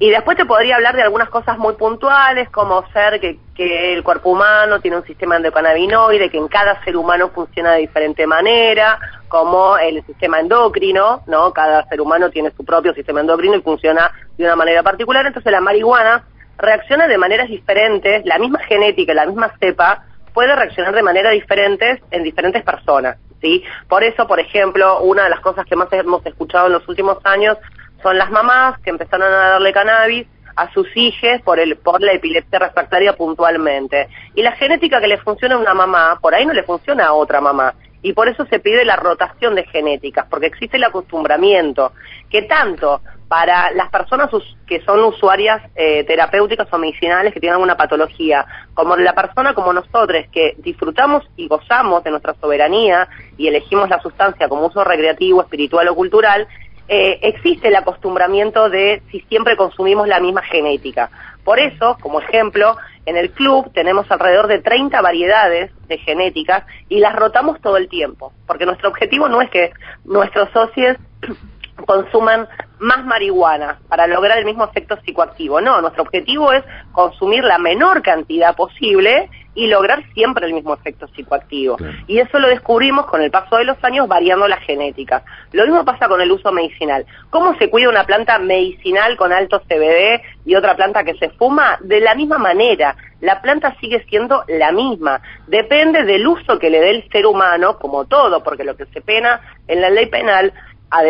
[0.00, 4.02] Y después te podría hablar de algunas cosas muy puntuales, como ser que, que el
[4.02, 8.98] cuerpo humano tiene un sistema endocannabinoide, que en cada ser humano funciona de diferente manera,
[9.28, 11.52] como el sistema endocrino, ¿no?
[11.52, 15.24] Cada ser humano tiene su propio sistema endocrino y funciona de una manera particular.
[15.24, 16.24] Entonces la marihuana
[16.58, 22.00] reacciona de maneras diferentes, la misma genética, la misma cepa, puede reaccionar de maneras diferentes
[22.10, 23.64] en diferentes personas, ¿sí?
[23.88, 27.18] Por eso, por ejemplo, una de las cosas que más hemos escuchado en los últimos
[27.24, 27.56] años
[28.02, 32.12] son las mamás que empezaron a darle cannabis a sus hijos por el por la
[32.12, 34.08] epilepsia refractaria puntualmente.
[34.34, 37.12] Y la genética que le funciona a una mamá, por ahí no le funciona a
[37.12, 37.74] otra mamá.
[38.02, 41.92] Y por eso se pide la rotación de genéticas, porque existe el acostumbramiento,
[42.30, 44.28] que tanto para las personas
[44.66, 49.72] que son usuarias eh, terapéuticas o medicinales que tienen alguna patología, como la persona como
[49.72, 55.42] nosotros que disfrutamos y gozamos de nuestra soberanía y elegimos la sustancia como uso recreativo,
[55.42, 56.48] espiritual o cultural,
[56.92, 61.08] eh, existe el acostumbramiento de si siempre consumimos la misma genética.
[61.44, 62.76] Por eso, como ejemplo,
[63.06, 67.88] en el club tenemos alrededor de 30 variedades de genéticas y las rotamos todo el
[67.88, 69.70] tiempo, porque nuestro objetivo no es que
[70.04, 70.96] nuestros socios
[71.86, 72.48] consuman
[72.80, 75.60] más marihuana para lograr el mismo efecto psicoactivo.
[75.60, 81.06] No, nuestro objetivo es consumir la menor cantidad posible y lograr siempre el mismo efecto
[81.08, 81.76] psicoactivo.
[81.76, 81.92] Claro.
[82.06, 85.22] Y eso lo descubrimos con el paso de los años variando la genética.
[85.52, 87.04] Lo mismo pasa con el uso medicinal.
[87.28, 91.76] ¿Cómo se cuida una planta medicinal con alto CBD y otra planta que se fuma?
[91.82, 92.96] De la misma manera.
[93.20, 95.20] La planta sigue siendo la misma.
[95.46, 99.02] Depende del uso que le dé el ser humano, como todo, porque lo que se
[99.02, 100.54] pena en la ley penal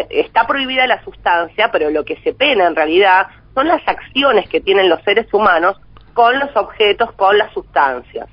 [0.09, 4.61] está prohibida la sustancia, pero lo que se pena en realidad son las acciones que
[4.61, 5.81] tienen los seres humanos
[6.15, 8.29] con los objetos, con las sustancias.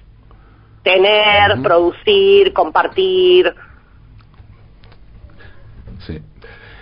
[0.87, 3.53] Tener, producir, compartir.
[6.05, 6.21] Sí.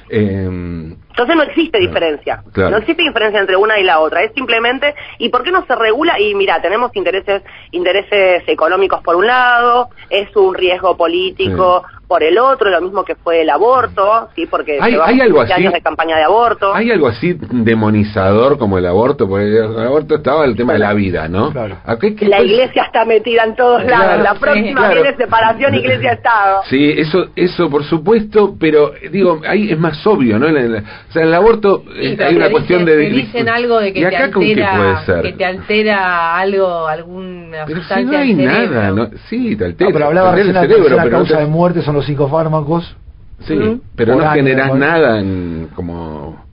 [0.09, 2.43] Eh, Entonces no existe diferencia.
[2.53, 2.69] claro.
[2.69, 4.21] No existe diferencia entre una y la otra.
[4.21, 6.19] Es simplemente, ¿y por qué no se regula?
[6.19, 7.41] Y mira, tenemos intereses,
[7.71, 13.15] intereses económicos por un lado, es un riesgo político por el otro, lo mismo que
[13.15, 15.61] fue el aborto, sí, porque Hay- algo 15 así.
[15.61, 16.73] años de campaña de aborto.
[16.73, 19.27] ¿Hay algo así demonizador como el aborto?
[19.27, 21.51] Porque el aborto estaba el tema de la vida, ¿no?
[21.51, 21.77] Claro.
[21.85, 24.23] ¿A qué- qué- La iglesia está metida en todos Claro, lados.
[24.23, 25.01] La sí, próxima claro.
[25.03, 26.61] viene separación iglesia-estado.
[26.69, 30.47] Sí, eso, eso por supuesto, pero eh, digo, ahí es más obvio, ¿no?
[30.47, 33.05] En el- o sea, en el aborto eh, Sí, hay una cuestión dicen- de...
[33.09, 38.03] te dicen algo de que ¿Y te altera, que te altera algo, alguna Pero si
[38.03, 39.09] no hay nada, ¿no?
[39.29, 39.89] Sí, te altera.
[39.89, 42.95] No, pero hablaba el la cerebro, tercera pero no causa de muerte son los psicofármacos
[43.41, 46.45] Sí, pero no generas nada en, como,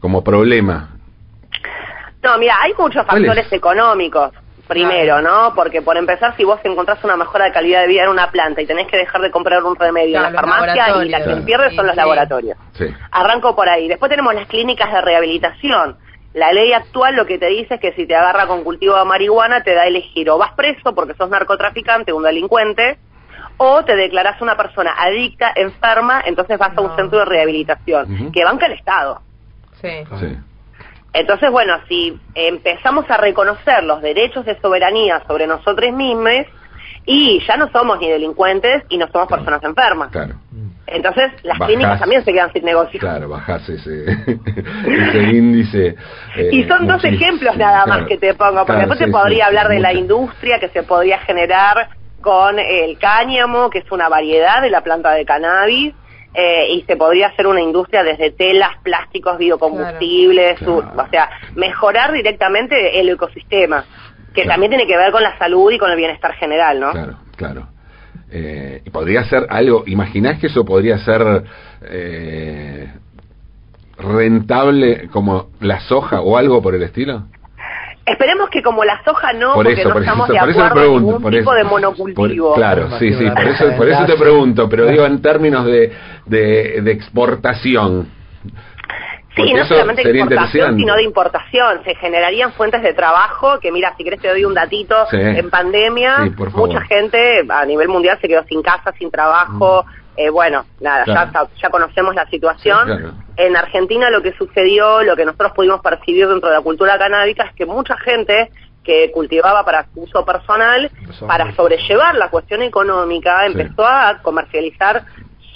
[0.00, 0.88] como problema.
[2.22, 3.52] No, mira, hay muchos ¿Cuál factores es?
[3.52, 4.32] económicos.
[4.66, 5.52] Primero, ¿no?
[5.54, 8.62] Porque por empezar, si vos encontrás una mejora de calidad de vida en una planta
[8.62, 11.30] y tenés que dejar de comprar un remedio Claro, en la farmacia y la quien
[11.30, 11.44] Claro.
[11.44, 12.00] pierde son los sí.
[12.00, 12.56] laboratorios.
[12.74, 13.88] Sí, Arranco por ahí.
[13.88, 15.96] Después tenemos las clínicas de rehabilitación.
[16.34, 19.04] La ley actual lo que te dice es que si te agarra con cultivo de
[19.04, 22.98] marihuana te da a elegir o vas preso porque sos narcotraficante, un delincuente,
[23.62, 28.42] o te declarás una persona adicta, enferma, entonces vas a un centro de rehabilitación, que
[28.42, 29.20] banca el Estado.
[29.82, 30.02] Sí.
[30.18, 30.34] sí.
[31.12, 36.46] Entonces, bueno, si empezamos a reconocer los derechos de soberanía sobre nosotros mismos,
[37.04, 39.42] y ya no somos ni delincuentes y no somos Claro.
[39.44, 40.10] personas enfermas.
[40.10, 40.34] Claro,
[40.86, 41.66] Entonces, las Bajás.
[41.66, 42.98] clínicas también se quedan sin negocio.
[42.98, 44.04] claro, bajás ese,
[44.86, 45.96] ese índice.
[46.36, 48.00] eh, Y son dos ejemplos nada claro.
[48.00, 50.58] más que te pongo, porque Claro, después sí, te podría sí, hablar de la industria
[50.58, 51.88] que se podría generar
[52.20, 55.94] con el cáñamo, que es una variedad de la planta de cannabis,
[56.32, 60.92] eh, y se podría hacer una industria desde telas, plásticos, biocombustibles, Claro.
[60.96, 63.84] o sea, mejorar directamente el ecosistema,
[64.32, 64.50] que Claro.
[64.50, 66.92] también tiene que ver con la salud y con el bienestar general, ¿no?
[66.92, 67.66] Claro, claro.
[68.30, 71.42] Eh, y podría ser algo, ¿imaginás que eso podría ser
[71.82, 72.88] eh,
[73.98, 77.24] rentable como la soja o algo por el estilo?
[78.10, 80.48] Esperemos que como la soja no, por porque eso, no por eso, estamos de por
[80.50, 81.06] eso me acuerdo en pregunto.
[81.06, 81.58] ningún por tipo eso.
[81.58, 82.48] de monocultivo.
[82.48, 85.64] Por- claro, sí, sí, por eso, de por eso te pregunto, pero digo en términos
[85.64, 85.92] de,
[86.26, 88.08] de, de exportación.
[89.34, 90.76] Sí, Porque no solamente de interesante.
[90.76, 91.84] sino de importación.
[91.84, 95.16] Se generarían fuentes de trabajo, que mira, si querés te doy un datito, Sí.
[95.20, 99.84] en pandemia Sí, mucha gente a nivel mundial se quedó sin casa, sin trabajo.
[100.16, 101.30] Eh, bueno, nada, Claro.
[101.32, 102.78] ya, ya conocemos la situación.
[102.88, 103.12] Sí, claro.
[103.36, 107.44] En Argentina lo que sucedió, lo que nosotros pudimos percibir dentro de la cultura canábica
[107.44, 108.50] es que mucha gente
[108.82, 110.90] que cultivaba para su uso personal,
[111.26, 115.04] para sobrellevar la cuestión económica, empezó a comercializar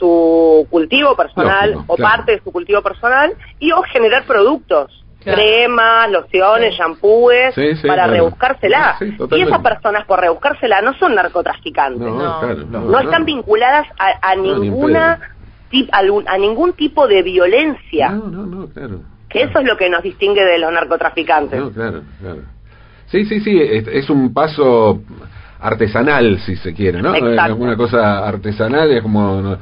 [0.05, 2.17] su cultivo personal Lógico, o claro.
[2.17, 5.01] parte de su cultivo personal y o generar productos.
[5.23, 5.41] Claro.
[5.41, 6.77] Cremas, lociones, Sí.
[6.79, 8.13] shampoos, Sí, sí, para claro.
[8.13, 8.97] rebuscársela.
[8.99, 12.01] Sí, y esas personas por rebuscársela no son narcotraficantes.
[12.07, 12.41] No, No.
[12.41, 12.65] claro.
[12.71, 15.19] No, No están vinculadas a, a ninguna
[15.71, 19.01] tip- a, ningún tipo de violencia, No, no, no, claro.
[19.31, 21.59] que eso es lo que nos distingue de los narcotraficantes.
[21.59, 22.41] No, claro, claro.
[23.07, 25.01] Sí, sí, sí, es, es un paso
[25.65, 27.15] artesanal, si se quiere, ¿no?
[27.15, 27.57] Exacto.
[27.57, 29.57] Una cosa artesanal, es como,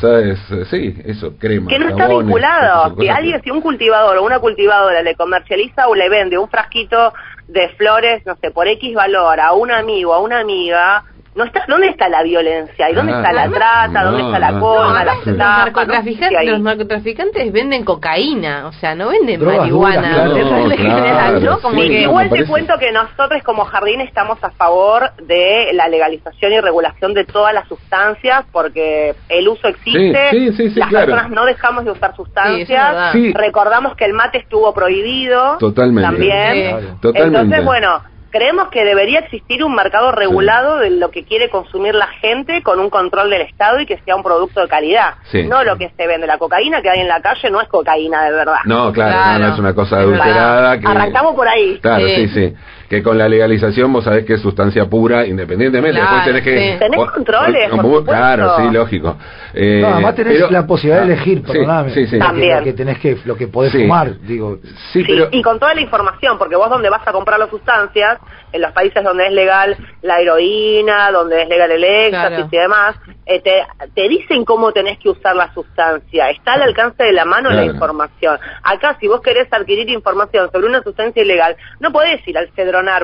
[0.00, 0.38] ¿sabes?
[0.70, 1.68] Sí, eso, crema.
[1.70, 2.94] que no está vinculado.
[2.94, 6.48] cosas alguien, que- si un cultivador o una cultivadora le comercializa o le vende un
[6.48, 7.14] frasquito
[7.48, 11.04] de flores, no sé, por X valor a un amigo, a una amiga,
[11.36, 12.90] no está, ¿dónde está la violencia?
[12.90, 14.02] ¿Y dónde Ah, está la no, trata?
[14.04, 14.60] ¿Dónde está la no.
[14.60, 19.58] coima, No, la además los, narcotraficantes, los narcotraficantes venden cocaína, o sea, no venden Drogas
[19.58, 19.96] marihuana.
[20.00, 20.36] duras, claro.
[20.36, 21.58] Eso es No, en general, claro, ¿no?
[21.60, 25.70] Como sí, que no, Igual te cuento que nosotros como jardín estamos a favor de
[25.74, 30.70] la legalización y regulación de todas las sustancias porque el uso existe, Sí, sí, sí,
[30.70, 31.06] sí, las claro.
[31.06, 35.58] personas no dejamos de usar Sí, eso es sustancias, recordamos que el mate estuvo prohibido
[35.58, 36.08] Totalmente.
[36.10, 36.62] también, Sí.
[36.70, 36.98] Claro.
[37.02, 37.38] Totalmente.
[37.40, 38.02] entonces bueno,
[38.36, 42.78] creemos que debería existir un mercado regulado de lo que quiere consumir la gente con
[42.78, 45.44] un control del Estado y que sea un producto de calidad, Sí.
[45.44, 48.24] no lo que se vende, la cocaína que hay en la calle no es cocaína
[48.24, 48.58] de verdad.
[48.66, 49.38] No, claro, Claro.
[49.38, 50.78] No, no es una cosa adulterada.
[50.78, 51.78] Que, Arrancamos por ahí.
[51.80, 52.28] Claro, Sí.
[52.28, 52.54] sí, sí.
[52.88, 55.98] Que con la legalización vos sabés que es sustancia pura, independientemente.
[55.98, 56.72] Claro, Después tenés que.
[56.72, 56.78] sí.
[56.78, 58.04] Tenés vos- controles, por.
[58.04, 59.16] Claro, sí, lógico.
[59.54, 61.90] Eh, No, además tenés pero- la posibilidad de Ah, elegir, sí, perdóname.
[61.90, 62.18] Sí, sí.
[62.18, 62.58] También.
[62.58, 63.82] Lo que tenés que, lo que podés Sí.
[63.82, 64.58] fumar, digo.
[64.92, 65.28] Sí, Sí, pero.
[65.32, 68.18] y con toda la información, porque vos donde vas a comprar las sustancias,
[68.52, 72.48] en los países donde es legal la heroína, donde es legal el éxtasis Claro.
[72.50, 72.96] y demás,
[73.26, 76.30] eh, te, te dicen cómo tenés que usar la sustancia.
[76.30, 78.38] Está al alcance de la mano la información.
[78.62, 82.48] Acá, si vos querés adquirir información sobre una sustancia ilegal, no podés ir al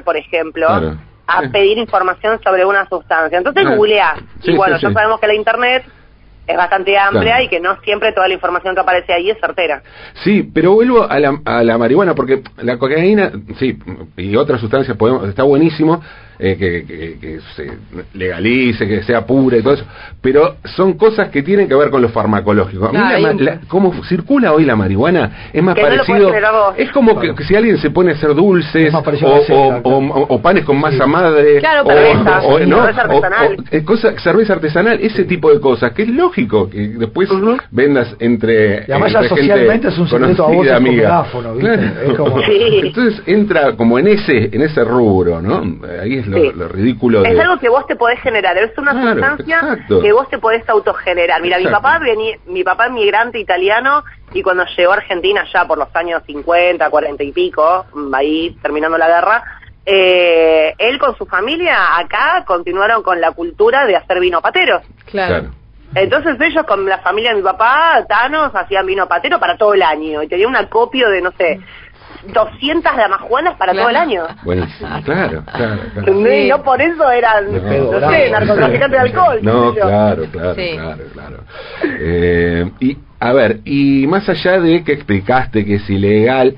[0.05, 0.97] Por ejemplo, Claro.
[1.27, 1.49] a Sí.
[1.49, 3.39] pedir información sobre una sustancia.
[3.39, 3.77] Entonces Claro.
[3.77, 4.19] googleás.
[4.43, 4.95] Sí, y bueno, sí, ya sí.
[4.95, 5.85] sabemos que la Internet
[6.47, 7.45] es bastante amplia Claro.
[7.45, 9.83] y que no siempre toda la información que aparece ahí es certera.
[10.25, 13.79] Sí, pero vuelvo a la, a la marihuana, porque la cocaína, sí,
[14.17, 16.03] y otras sustancias, podemos, está buenísimo
[16.45, 17.71] eh, que, que- que se
[18.15, 19.85] legalice, que sea pura y todo eso,
[20.21, 22.87] pero son cosas que tienen que ver con lo farmacológico.
[22.87, 25.95] A mí Claro, la la- cómo circula hoy la marihuana es más Que no lo
[26.05, 26.75] parecido, vos.
[26.77, 29.13] es como que, que si alguien se pone a hacer dulces Es más o, a
[29.13, 29.83] o- claro.
[29.85, 31.11] o- o panes con masa Sí.
[31.11, 32.77] madre, Claro, o, cerveza, o- sí, ¿no?
[32.79, 33.57] cerveza artesanal.
[33.59, 37.29] o- eh, cosa- cerveza artesanal, ese tipo de cosas, que es lógico que después
[37.71, 41.03] vendas entre Y además ya entre gente socialmente es un secreto a conocida, con amiga.
[41.09, 41.73] megáfono, ¿viste?
[41.77, 42.11] Claro.
[42.11, 42.81] Es como- Sí.
[42.85, 45.63] Entonces entra como en ese en ese rubro, ¿no?
[46.03, 46.53] Ahí es lo, Sí.
[46.57, 47.41] lo ridículo Es de...
[47.41, 50.01] algo que vos te podés generar, es una Claro, sustancia exacto.
[50.01, 51.41] que vos te podés autogenerar.
[51.43, 55.67] Mira, mi papá venía, mi papá es migrante italiano y cuando llegó a Argentina ya
[55.67, 59.43] por los años 50, 40 y pico, ahí terminando la guerra,
[59.85, 64.83] eh, él con su familia acá continuaron con la cultura de hacer vino pateros.
[65.07, 65.35] Claro.
[65.41, 65.55] Claro.
[65.95, 69.83] Entonces ellos con la familia de mi papá, Thanos, hacían vino patero para todo el
[69.83, 71.61] año y tenía un acopio de, no sé,
[72.27, 74.25] 200 damajuanas para todo el año.
[74.45, 75.81] Buenísimo, claro, claro.
[75.93, 76.29] claro.
[76.31, 79.39] Y no por eso eran, no, No, sé, narcotraficantes de alcohol.
[79.43, 80.71] No, claro, claro, Sí.
[80.75, 81.37] claro, claro.
[81.85, 86.57] Eh, y, a ver, y más allá de que explicaste que es ilegal,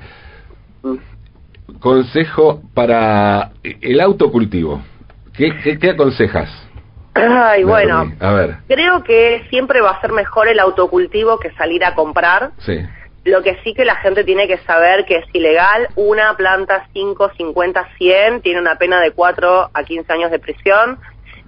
[1.79, 4.81] consejo para el autocultivo.
[5.33, 6.49] ¿Qué, qué, qué aconsejas?
[7.13, 8.11] Ay, bueno?
[8.19, 12.51] A ver, creo que siempre va a ser mejor el autocultivo que salir a comprar.
[12.59, 12.79] sí.
[13.25, 17.31] Lo que sí que la gente tiene que saber que es ilegal, una planta 5,
[17.35, 20.99] 50, 100 tiene una pena de 4 a 15 años de prisión.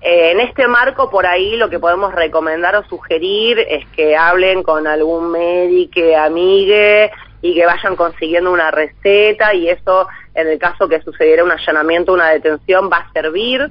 [0.01, 4.63] Eh, en este marco, por ahí, lo que podemos recomendar o sugerir es que hablen
[4.63, 7.11] con algún médico, amigue,
[7.41, 12.13] y que vayan consiguiendo una receta y eso, en el caso que sucediera un allanamiento,
[12.13, 13.67] una detención, va a servir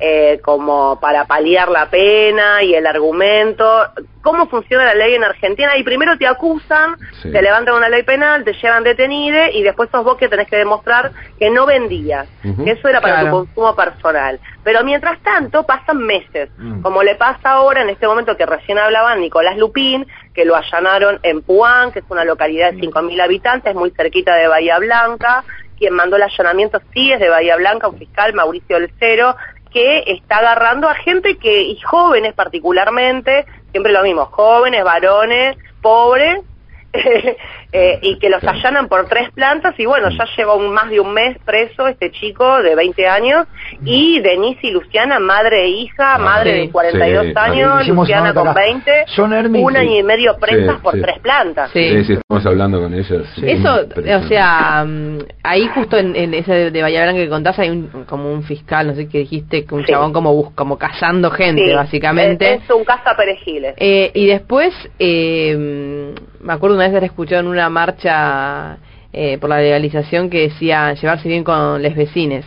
[0.00, 3.84] eh, como para paliar la pena y el argumento.
[4.20, 5.76] ¿Cómo funciona la ley en Argentina?
[5.76, 7.30] Y primero te acusan, Sí.
[7.30, 10.56] te levantan una ley penal, te llevan detenido y después sos vos que tenés que
[10.56, 13.30] demostrar que no vendías, que eso era para Claro.
[13.30, 14.40] tu consumo personal.
[14.64, 16.82] Pero mientras tanto pasan meses, Mm.
[16.82, 20.04] como le pasa ahora en este momento que recién hablaban Nicolás Lupín,
[20.34, 24.48] que lo allanaron en Puán, que es una localidad de 5.000 habitantes, muy cerquita de
[24.48, 25.44] Bahía Blanca.
[25.78, 29.36] Quien mandó el allanamiento sí es de Bahía Blanca, un fiscal, Mauricio Olcero,
[29.72, 36.40] que está agarrando a gente que, y jóvenes particularmente, siempre lo mismo, jóvenes, varones, pobres,
[37.72, 38.58] eh, y que los Claro.
[38.58, 42.10] allanan por tres plantas y bueno, ya lleva un, más de un mes preso este
[42.10, 43.46] chico de 20 años
[43.84, 46.58] y Denise y Luciana, madre e hija, Ah, madre sí.
[46.66, 48.60] de 42 Sí, años, Luciana con acá.
[48.60, 51.00] 20, John Hermie, un año y medio presas Sí, por sí.
[51.02, 51.70] tres plantas.
[51.72, 51.88] Sí.
[51.90, 53.26] Sí, sí, estamos hablando con ellos.
[53.34, 57.70] sí, Eso, o sea, mm, ahí justo en, en ese de, Blanca que contás hay
[57.70, 59.92] un, como un fiscal, no sé qué dijiste, que un Sí.
[59.92, 62.54] chabón como bus, como cazando gente, Sí, básicamente.
[62.54, 63.74] Es, es un caza perejiles.
[63.76, 68.78] Eh, y después, eh, me acuerdo una vez haber escuchado en una marcha
[69.12, 72.44] eh, por la legalización que decía llevarse bien con les vecines.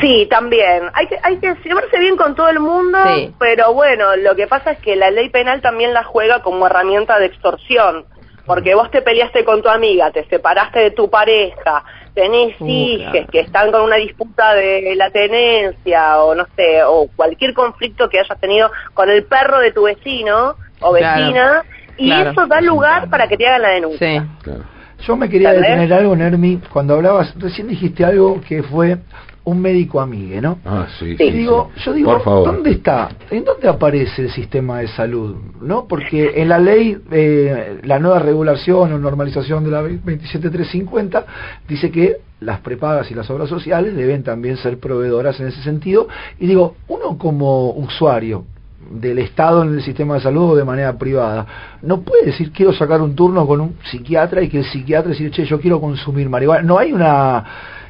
[0.00, 0.82] Sí, también.
[0.92, 3.32] Hay que, hay que llevarse bien con todo el mundo, Sí.
[3.38, 7.18] pero bueno, lo que pasa es que la ley penal también la juega como herramienta
[7.18, 8.04] de extorsión.
[8.46, 11.84] Porque vos te peleaste con tu amiga, te separaste de tu pareja,
[12.14, 13.26] tenés Uh, claro.
[13.30, 18.18] que están con una disputa de la tenencia o no sé, o cualquier conflicto que
[18.18, 21.62] hayas tenido con el perro de tu vecino o Claro, vecina,
[21.96, 22.30] y claro.
[22.30, 24.22] eso da lugar para que te hagan la denuncia.
[24.22, 24.28] Sí.
[24.42, 24.64] Claro.
[25.06, 28.98] Yo me quería detener algo, Nermi, cuando hablabas, recién dijiste algo que fue
[29.44, 30.58] un médico amigue, ¿no?
[30.64, 31.82] Ah, sí, Y sí, digo, sí.
[31.86, 32.52] yo digo, Por favor.
[32.52, 33.08] ¿dónde está?
[33.30, 35.36] ¿En dónde aparece el sistema de salud?
[35.62, 35.86] ¿No?
[35.88, 41.24] Porque en la ley, eh, la nueva regulación o normalización de la 27350
[41.66, 46.08] dice que las prepagas y las obras sociales deben también ser proveedoras en ese sentido.
[46.38, 48.44] Y digo, uno como usuario
[48.90, 51.46] del Estado en el sistema de salud o de manera privada,
[51.82, 55.30] no puede decir quiero sacar un turno con un psiquiatra y que el psiquiatra decir,
[55.30, 56.62] che, yo quiero consumir marihuana.
[56.62, 57.44] No hay una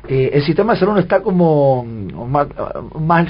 [0.08, 2.46] eh, el sistema de salud no está como más,
[2.98, 3.28] más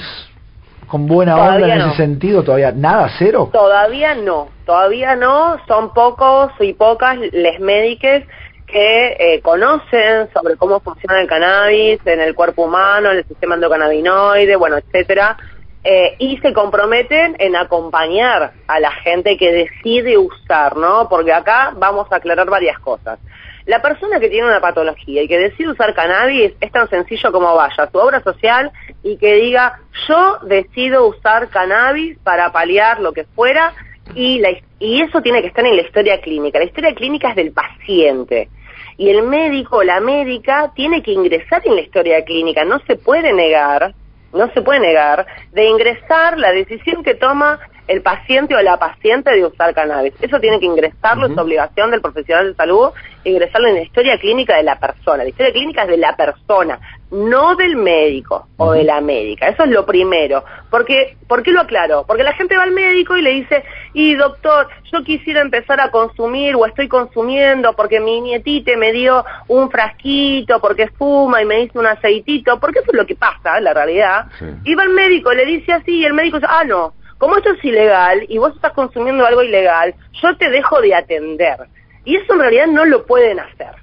[0.87, 1.87] con buena onda Todavía en no.
[1.87, 3.49] ese sentido, todavía nada, cero.
[3.51, 8.23] Todavía no, todavía no, son pocos y pocas les médicas
[8.67, 13.55] que eh, conocen sobre cómo funciona el cannabis en el cuerpo humano, en el sistema
[13.55, 15.37] endocannabinoide, bueno, etcétera,
[15.83, 21.09] eh, y se comprometen en acompañar a la gente que decide usar, ¿no?
[21.09, 23.19] Porque acá vamos a aclarar varias cosas.
[23.65, 27.55] La persona que tiene una patología y que decide usar cannabis es tan sencillo como
[27.55, 28.71] vaya a su obra social
[29.03, 33.73] y que diga, yo decido usar cannabis para paliar lo que fuera
[34.15, 36.59] y, la, y eso tiene que estar en la historia clínica.
[36.59, 38.49] La historia clínica es del paciente
[38.97, 42.95] y el médico o la médica tiene que ingresar en la historia clínica, no se
[42.95, 43.93] puede negar,
[44.33, 49.31] no se puede negar, de ingresar la decisión que toma el paciente o la paciente
[49.31, 50.13] de usar cannabis.
[50.21, 51.41] Eso tiene que ingresarlo, es Ujú.
[51.41, 52.91] obligación del profesional de salud,
[53.23, 55.23] ingresarlo en la historia clínica de la persona.
[55.23, 56.79] La historia clínica es de la persona,
[57.11, 59.49] no del médico o de la médica.
[59.49, 60.43] Eso es lo primero.
[60.69, 62.05] Porque, ¿Por qué lo aclaro?
[62.07, 65.91] Porque la gente va al médico y le dice, y doctor, yo quisiera empezar a
[65.91, 71.57] consumir o estoy consumiendo porque mi nietite me dio un frasquito, porque fuma y me
[71.57, 74.27] dice un aceitito, porque eso es lo que pasa, la realidad.
[74.39, 74.45] Sí.
[74.63, 77.51] Y va al médico, le dice así y el médico dice, ah, no, como esto
[77.51, 81.57] es ilegal y vos estás consumiendo algo ilegal, yo te dejo de atender.
[82.05, 83.75] Y eso en realidad no lo pueden hacer.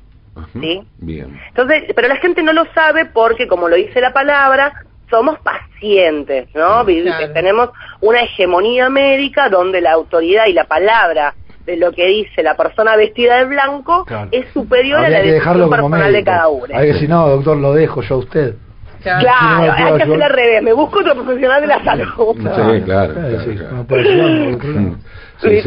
[0.52, 0.82] Sí.
[0.98, 1.38] Bien.
[1.48, 4.72] Entonces, pero la gente no lo sabe porque, como lo dice la palabra,
[5.10, 6.84] somos pacientes, ¿no?
[6.84, 7.32] Vi- Claro.
[7.32, 7.70] Tenemos
[8.00, 11.34] una hegemonía médica donde la autoridad y la palabra
[11.64, 14.28] de lo que dice la persona vestida de blanco Claro.
[14.32, 16.30] es superior a la que dejarlo decisión como personal de médico.
[16.30, 16.66] cada uno.
[16.74, 18.54] Hay que decir, no, doctor, lo dejo yo a usted.
[19.02, 22.34] Claro, hay que hacer al revés, me busco otro profesional de la salud.
[22.36, 23.14] Sí, claro.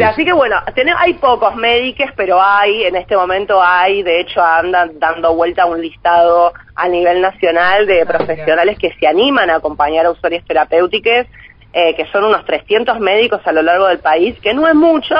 [0.05, 0.57] Así que bueno,
[0.97, 5.82] hay pocos médicos, pero hay, en este momento hay, de hecho andan dando vuelta un
[5.82, 11.28] listado a nivel nacional de ah, profesionales que se animan a acompañar a usuarios terapéuticos
[11.74, 15.15] eh, que son unos 300 médicos a lo largo del país, que no es mucho,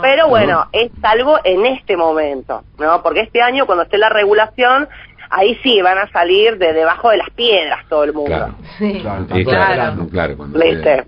[0.00, 3.02] pero bueno, es algo en este momento, ¿no?
[3.02, 4.88] Porque este año, cuando esté la regulación,
[5.30, 8.30] ahí sí van a salir de debajo de las piedras todo el mundo.
[8.30, 10.36] Claro, sí, claro, claro,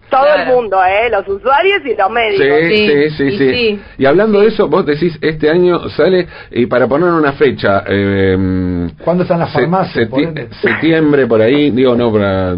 [0.09, 1.11] Todo el mundo, ¿eh?
[1.11, 2.59] Los usuarios y los médicos.
[2.69, 3.81] Sí, sí, sí.
[3.99, 7.83] Y, hablando de eso, vos decís, este año sale, y para poner una fecha...
[7.87, 10.09] Eh, ¿Cuándo están las farmacias?
[10.61, 12.57] septiembre, por ahí, digo, no, para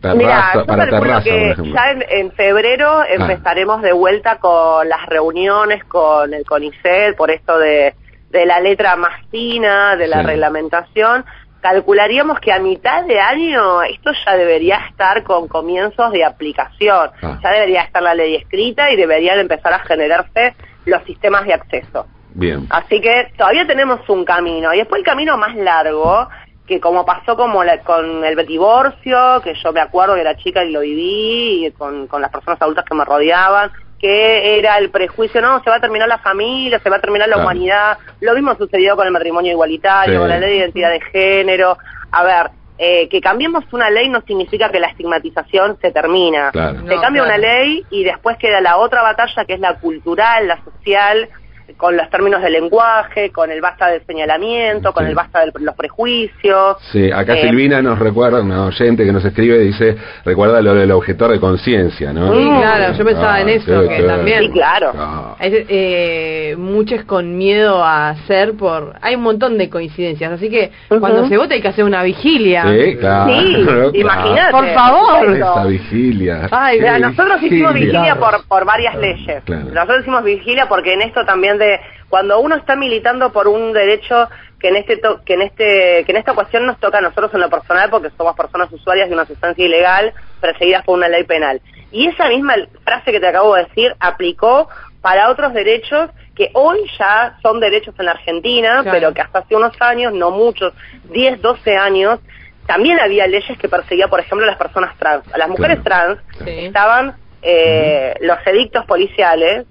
[0.00, 3.06] Terraza, para terraza, que Ya en, febrero ah.
[3.08, 7.94] empezaremos de vuelta con las reuniones con el CONICET por esto de,
[8.36, 11.24] de la letra más fina, de la reglamentación.
[11.60, 17.10] Calcularíamos que a mitad de año esto ya debería estar con comienzos de aplicación.
[17.22, 17.38] Ah.
[17.42, 22.06] Ya debería estar la ley escrita y deberían empezar a generarse los sistemas de acceso.
[22.34, 22.66] Bien.
[22.68, 24.74] Así que todavía tenemos un camino.
[24.74, 26.28] Y después el camino más largo
[26.66, 30.72] que como pasó como con el divorcio, que yo me acuerdo que era chica y
[30.72, 35.40] lo viví, y con, con las personas adultas que me rodeaban, que era el prejuicio,
[35.40, 37.98] no, se va a terminar la familia, se va a terminar la humanidad.
[38.20, 41.78] Lo mismo sucedió con el matrimonio igualitario, con la ley de identidad de género.
[42.10, 46.52] A ver, eh, que cambiemos una ley no significa que la estigmatización se termina.
[46.52, 50.62] Se cambia una ley y después queda la otra batalla que es la cultural, la
[50.62, 51.28] social,
[51.76, 55.74] con los términos del lenguaje, con el basta del señalamiento, con el basta de los
[55.74, 56.76] prejuicios.
[56.92, 60.90] Sí, acá eh, Silvina nos recuerda, una oyente que nos escribe, dice, recuerda lo del
[60.92, 62.32] objetor de conciencia, ¿no?
[62.32, 64.44] Sí, claro, yo pensaba en eso, que también.
[64.44, 64.92] Sí, claro.
[64.96, 65.36] Ah.
[65.40, 68.94] eh, muchos con miedo a hacer por...
[69.02, 72.64] Hay un montón de coincidencias, así que cuando se vota hay que hacer una vigilia.
[72.64, 73.32] Sí, claro.
[73.32, 73.66] Sí,
[74.00, 74.52] imagínate.
[74.52, 75.36] Por favor.
[75.36, 76.48] Esa vigilia.
[76.50, 79.42] Ay, nosotros hicimos vigilia por, por varias leyes.
[79.46, 84.28] Nosotros hicimos vigilia porque en esto también de cuando uno está militando por un derecho
[84.58, 87.40] que en este que en este que en esta cuestión nos toca a nosotros en
[87.40, 91.60] lo personal porque somos personas usuarias de una sustancia ilegal perseguidas por una ley penal.
[91.92, 92.54] Y esa misma
[92.84, 94.68] frase que te acabo de decir aplicó
[95.00, 99.56] para otros derechos que hoy ya son derechos en la Argentina, pero que hasta hace
[99.56, 100.74] unos años, no muchos,
[101.10, 102.20] 10, 12 años,
[102.66, 105.24] también había leyes que perseguían, por ejemplo, a las personas trans.
[105.32, 109.66] A las mujeres trans estaban eh, los edictos policiales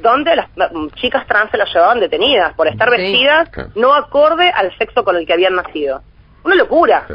[0.00, 0.48] donde las
[0.94, 5.26] chicas trans se las llevaban detenidas por estar vestidas no acorde al sexo con el
[5.26, 6.02] que habían nacido.
[6.44, 7.06] Una locura.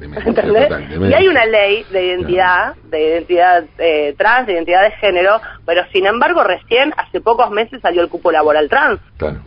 [0.00, 0.68] ¿Entendés?
[1.00, 5.84] Y hay una ley de identidad, de identidad eh, trans, de identidad de género, pero
[5.92, 9.00] sin embargo recién, hace pocos meses, salió el cupo laboral trans.
[9.16, 9.40] Claro.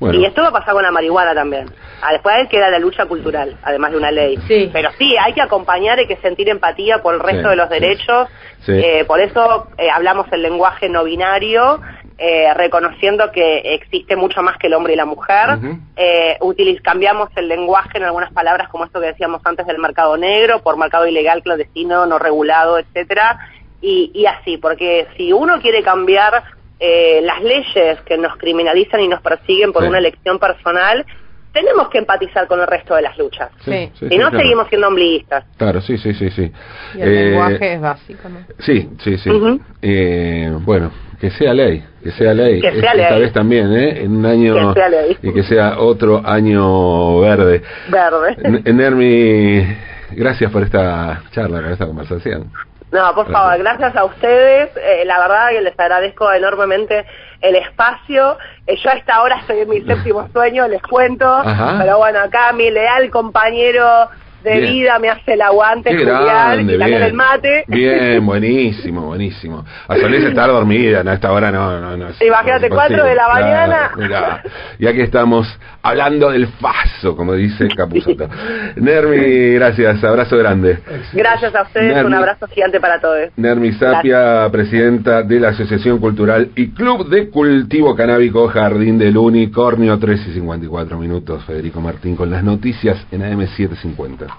[0.00, 1.70] Y esto va a pasar con la marihuana también.
[2.00, 4.38] Ah, después queda la lucha cultural, además de una ley.
[4.72, 8.28] Pero sí, hay que acompañar, hay que sentir empatía por el resto de los derechos.
[8.66, 11.80] Eh, por eso eh, hablamos el lenguaje no binario,
[12.16, 15.58] eh, reconociendo que existe mucho más que el hombre y la mujer.
[16.82, 20.78] cambiamos el lenguaje en algunas palabras, como esto que decíamos antes del mercado negro, por
[20.78, 23.38] mercado ilegal, clandestino, no regulado, etcétera.
[23.82, 26.42] Y, y así, porque si uno quiere cambiar
[26.80, 31.04] eh, las leyes que nos criminalizan y nos persiguen por una elección personal,
[31.52, 33.50] tenemos que empatizar con el resto de las luchas.
[33.64, 35.44] Sí, si no, seguimos siendo ombliguistas.
[35.56, 36.30] Claro, sí, sí, sí.
[36.30, 36.50] sí.
[36.94, 38.38] Y el lenguaje es básico, ¿no?
[38.60, 39.30] Sí, sí, sí.
[39.82, 42.60] eh, bueno, que sea ley, que sea ley.
[42.60, 44.02] Que sea Esta vez también, ¿eh?
[44.02, 44.74] En un año.
[45.22, 47.62] Y que sea otro año verde.
[47.88, 48.72] Verde.
[48.72, 49.76] Nermi,
[50.12, 52.50] gracias por esta charla, por esta conversación.
[52.92, 54.70] No, por favor, gracias a ustedes.
[54.76, 57.06] Eh, la verdad que les agradezco enormemente
[57.40, 58.36] el espacio.
[58.66, 61.42] Eh, yo a esta hora estoy en mi séptimo sueño, les cuento.
[61.78, 64.08] Pero bueno, acá mi leal compañero
[64.42, 67.64] de vida me hace el aguante, Julián, y el mate.
[67.66, 69.64] Bien, buenísimo, buenísimo.
[69.88, 72.08] A Solís estar dormida, a esta hora no, no, no.
[72.20, 74.42] Imagínate, cuatro de la mañana.
[74.78, 75.46] y aquí estamos
[75.82, 78.28] hablando del faso, como dice Capuzoto.
[78.76, 80.78] Nermi, gracias, abrazo grande.
[81.12, 83.30] Gracias a ustedes, un abrazo gigante para todos.
[83.36, 89.98] Nermi Sapia, presidenta de la Asociación Cultural y Club de Cultivo Canábico Jardín del Unicornio,
[89.98, 91.44] 3 y 54 minutos.
[91.44, 94.29] Federico Martín con las noticias en AM750.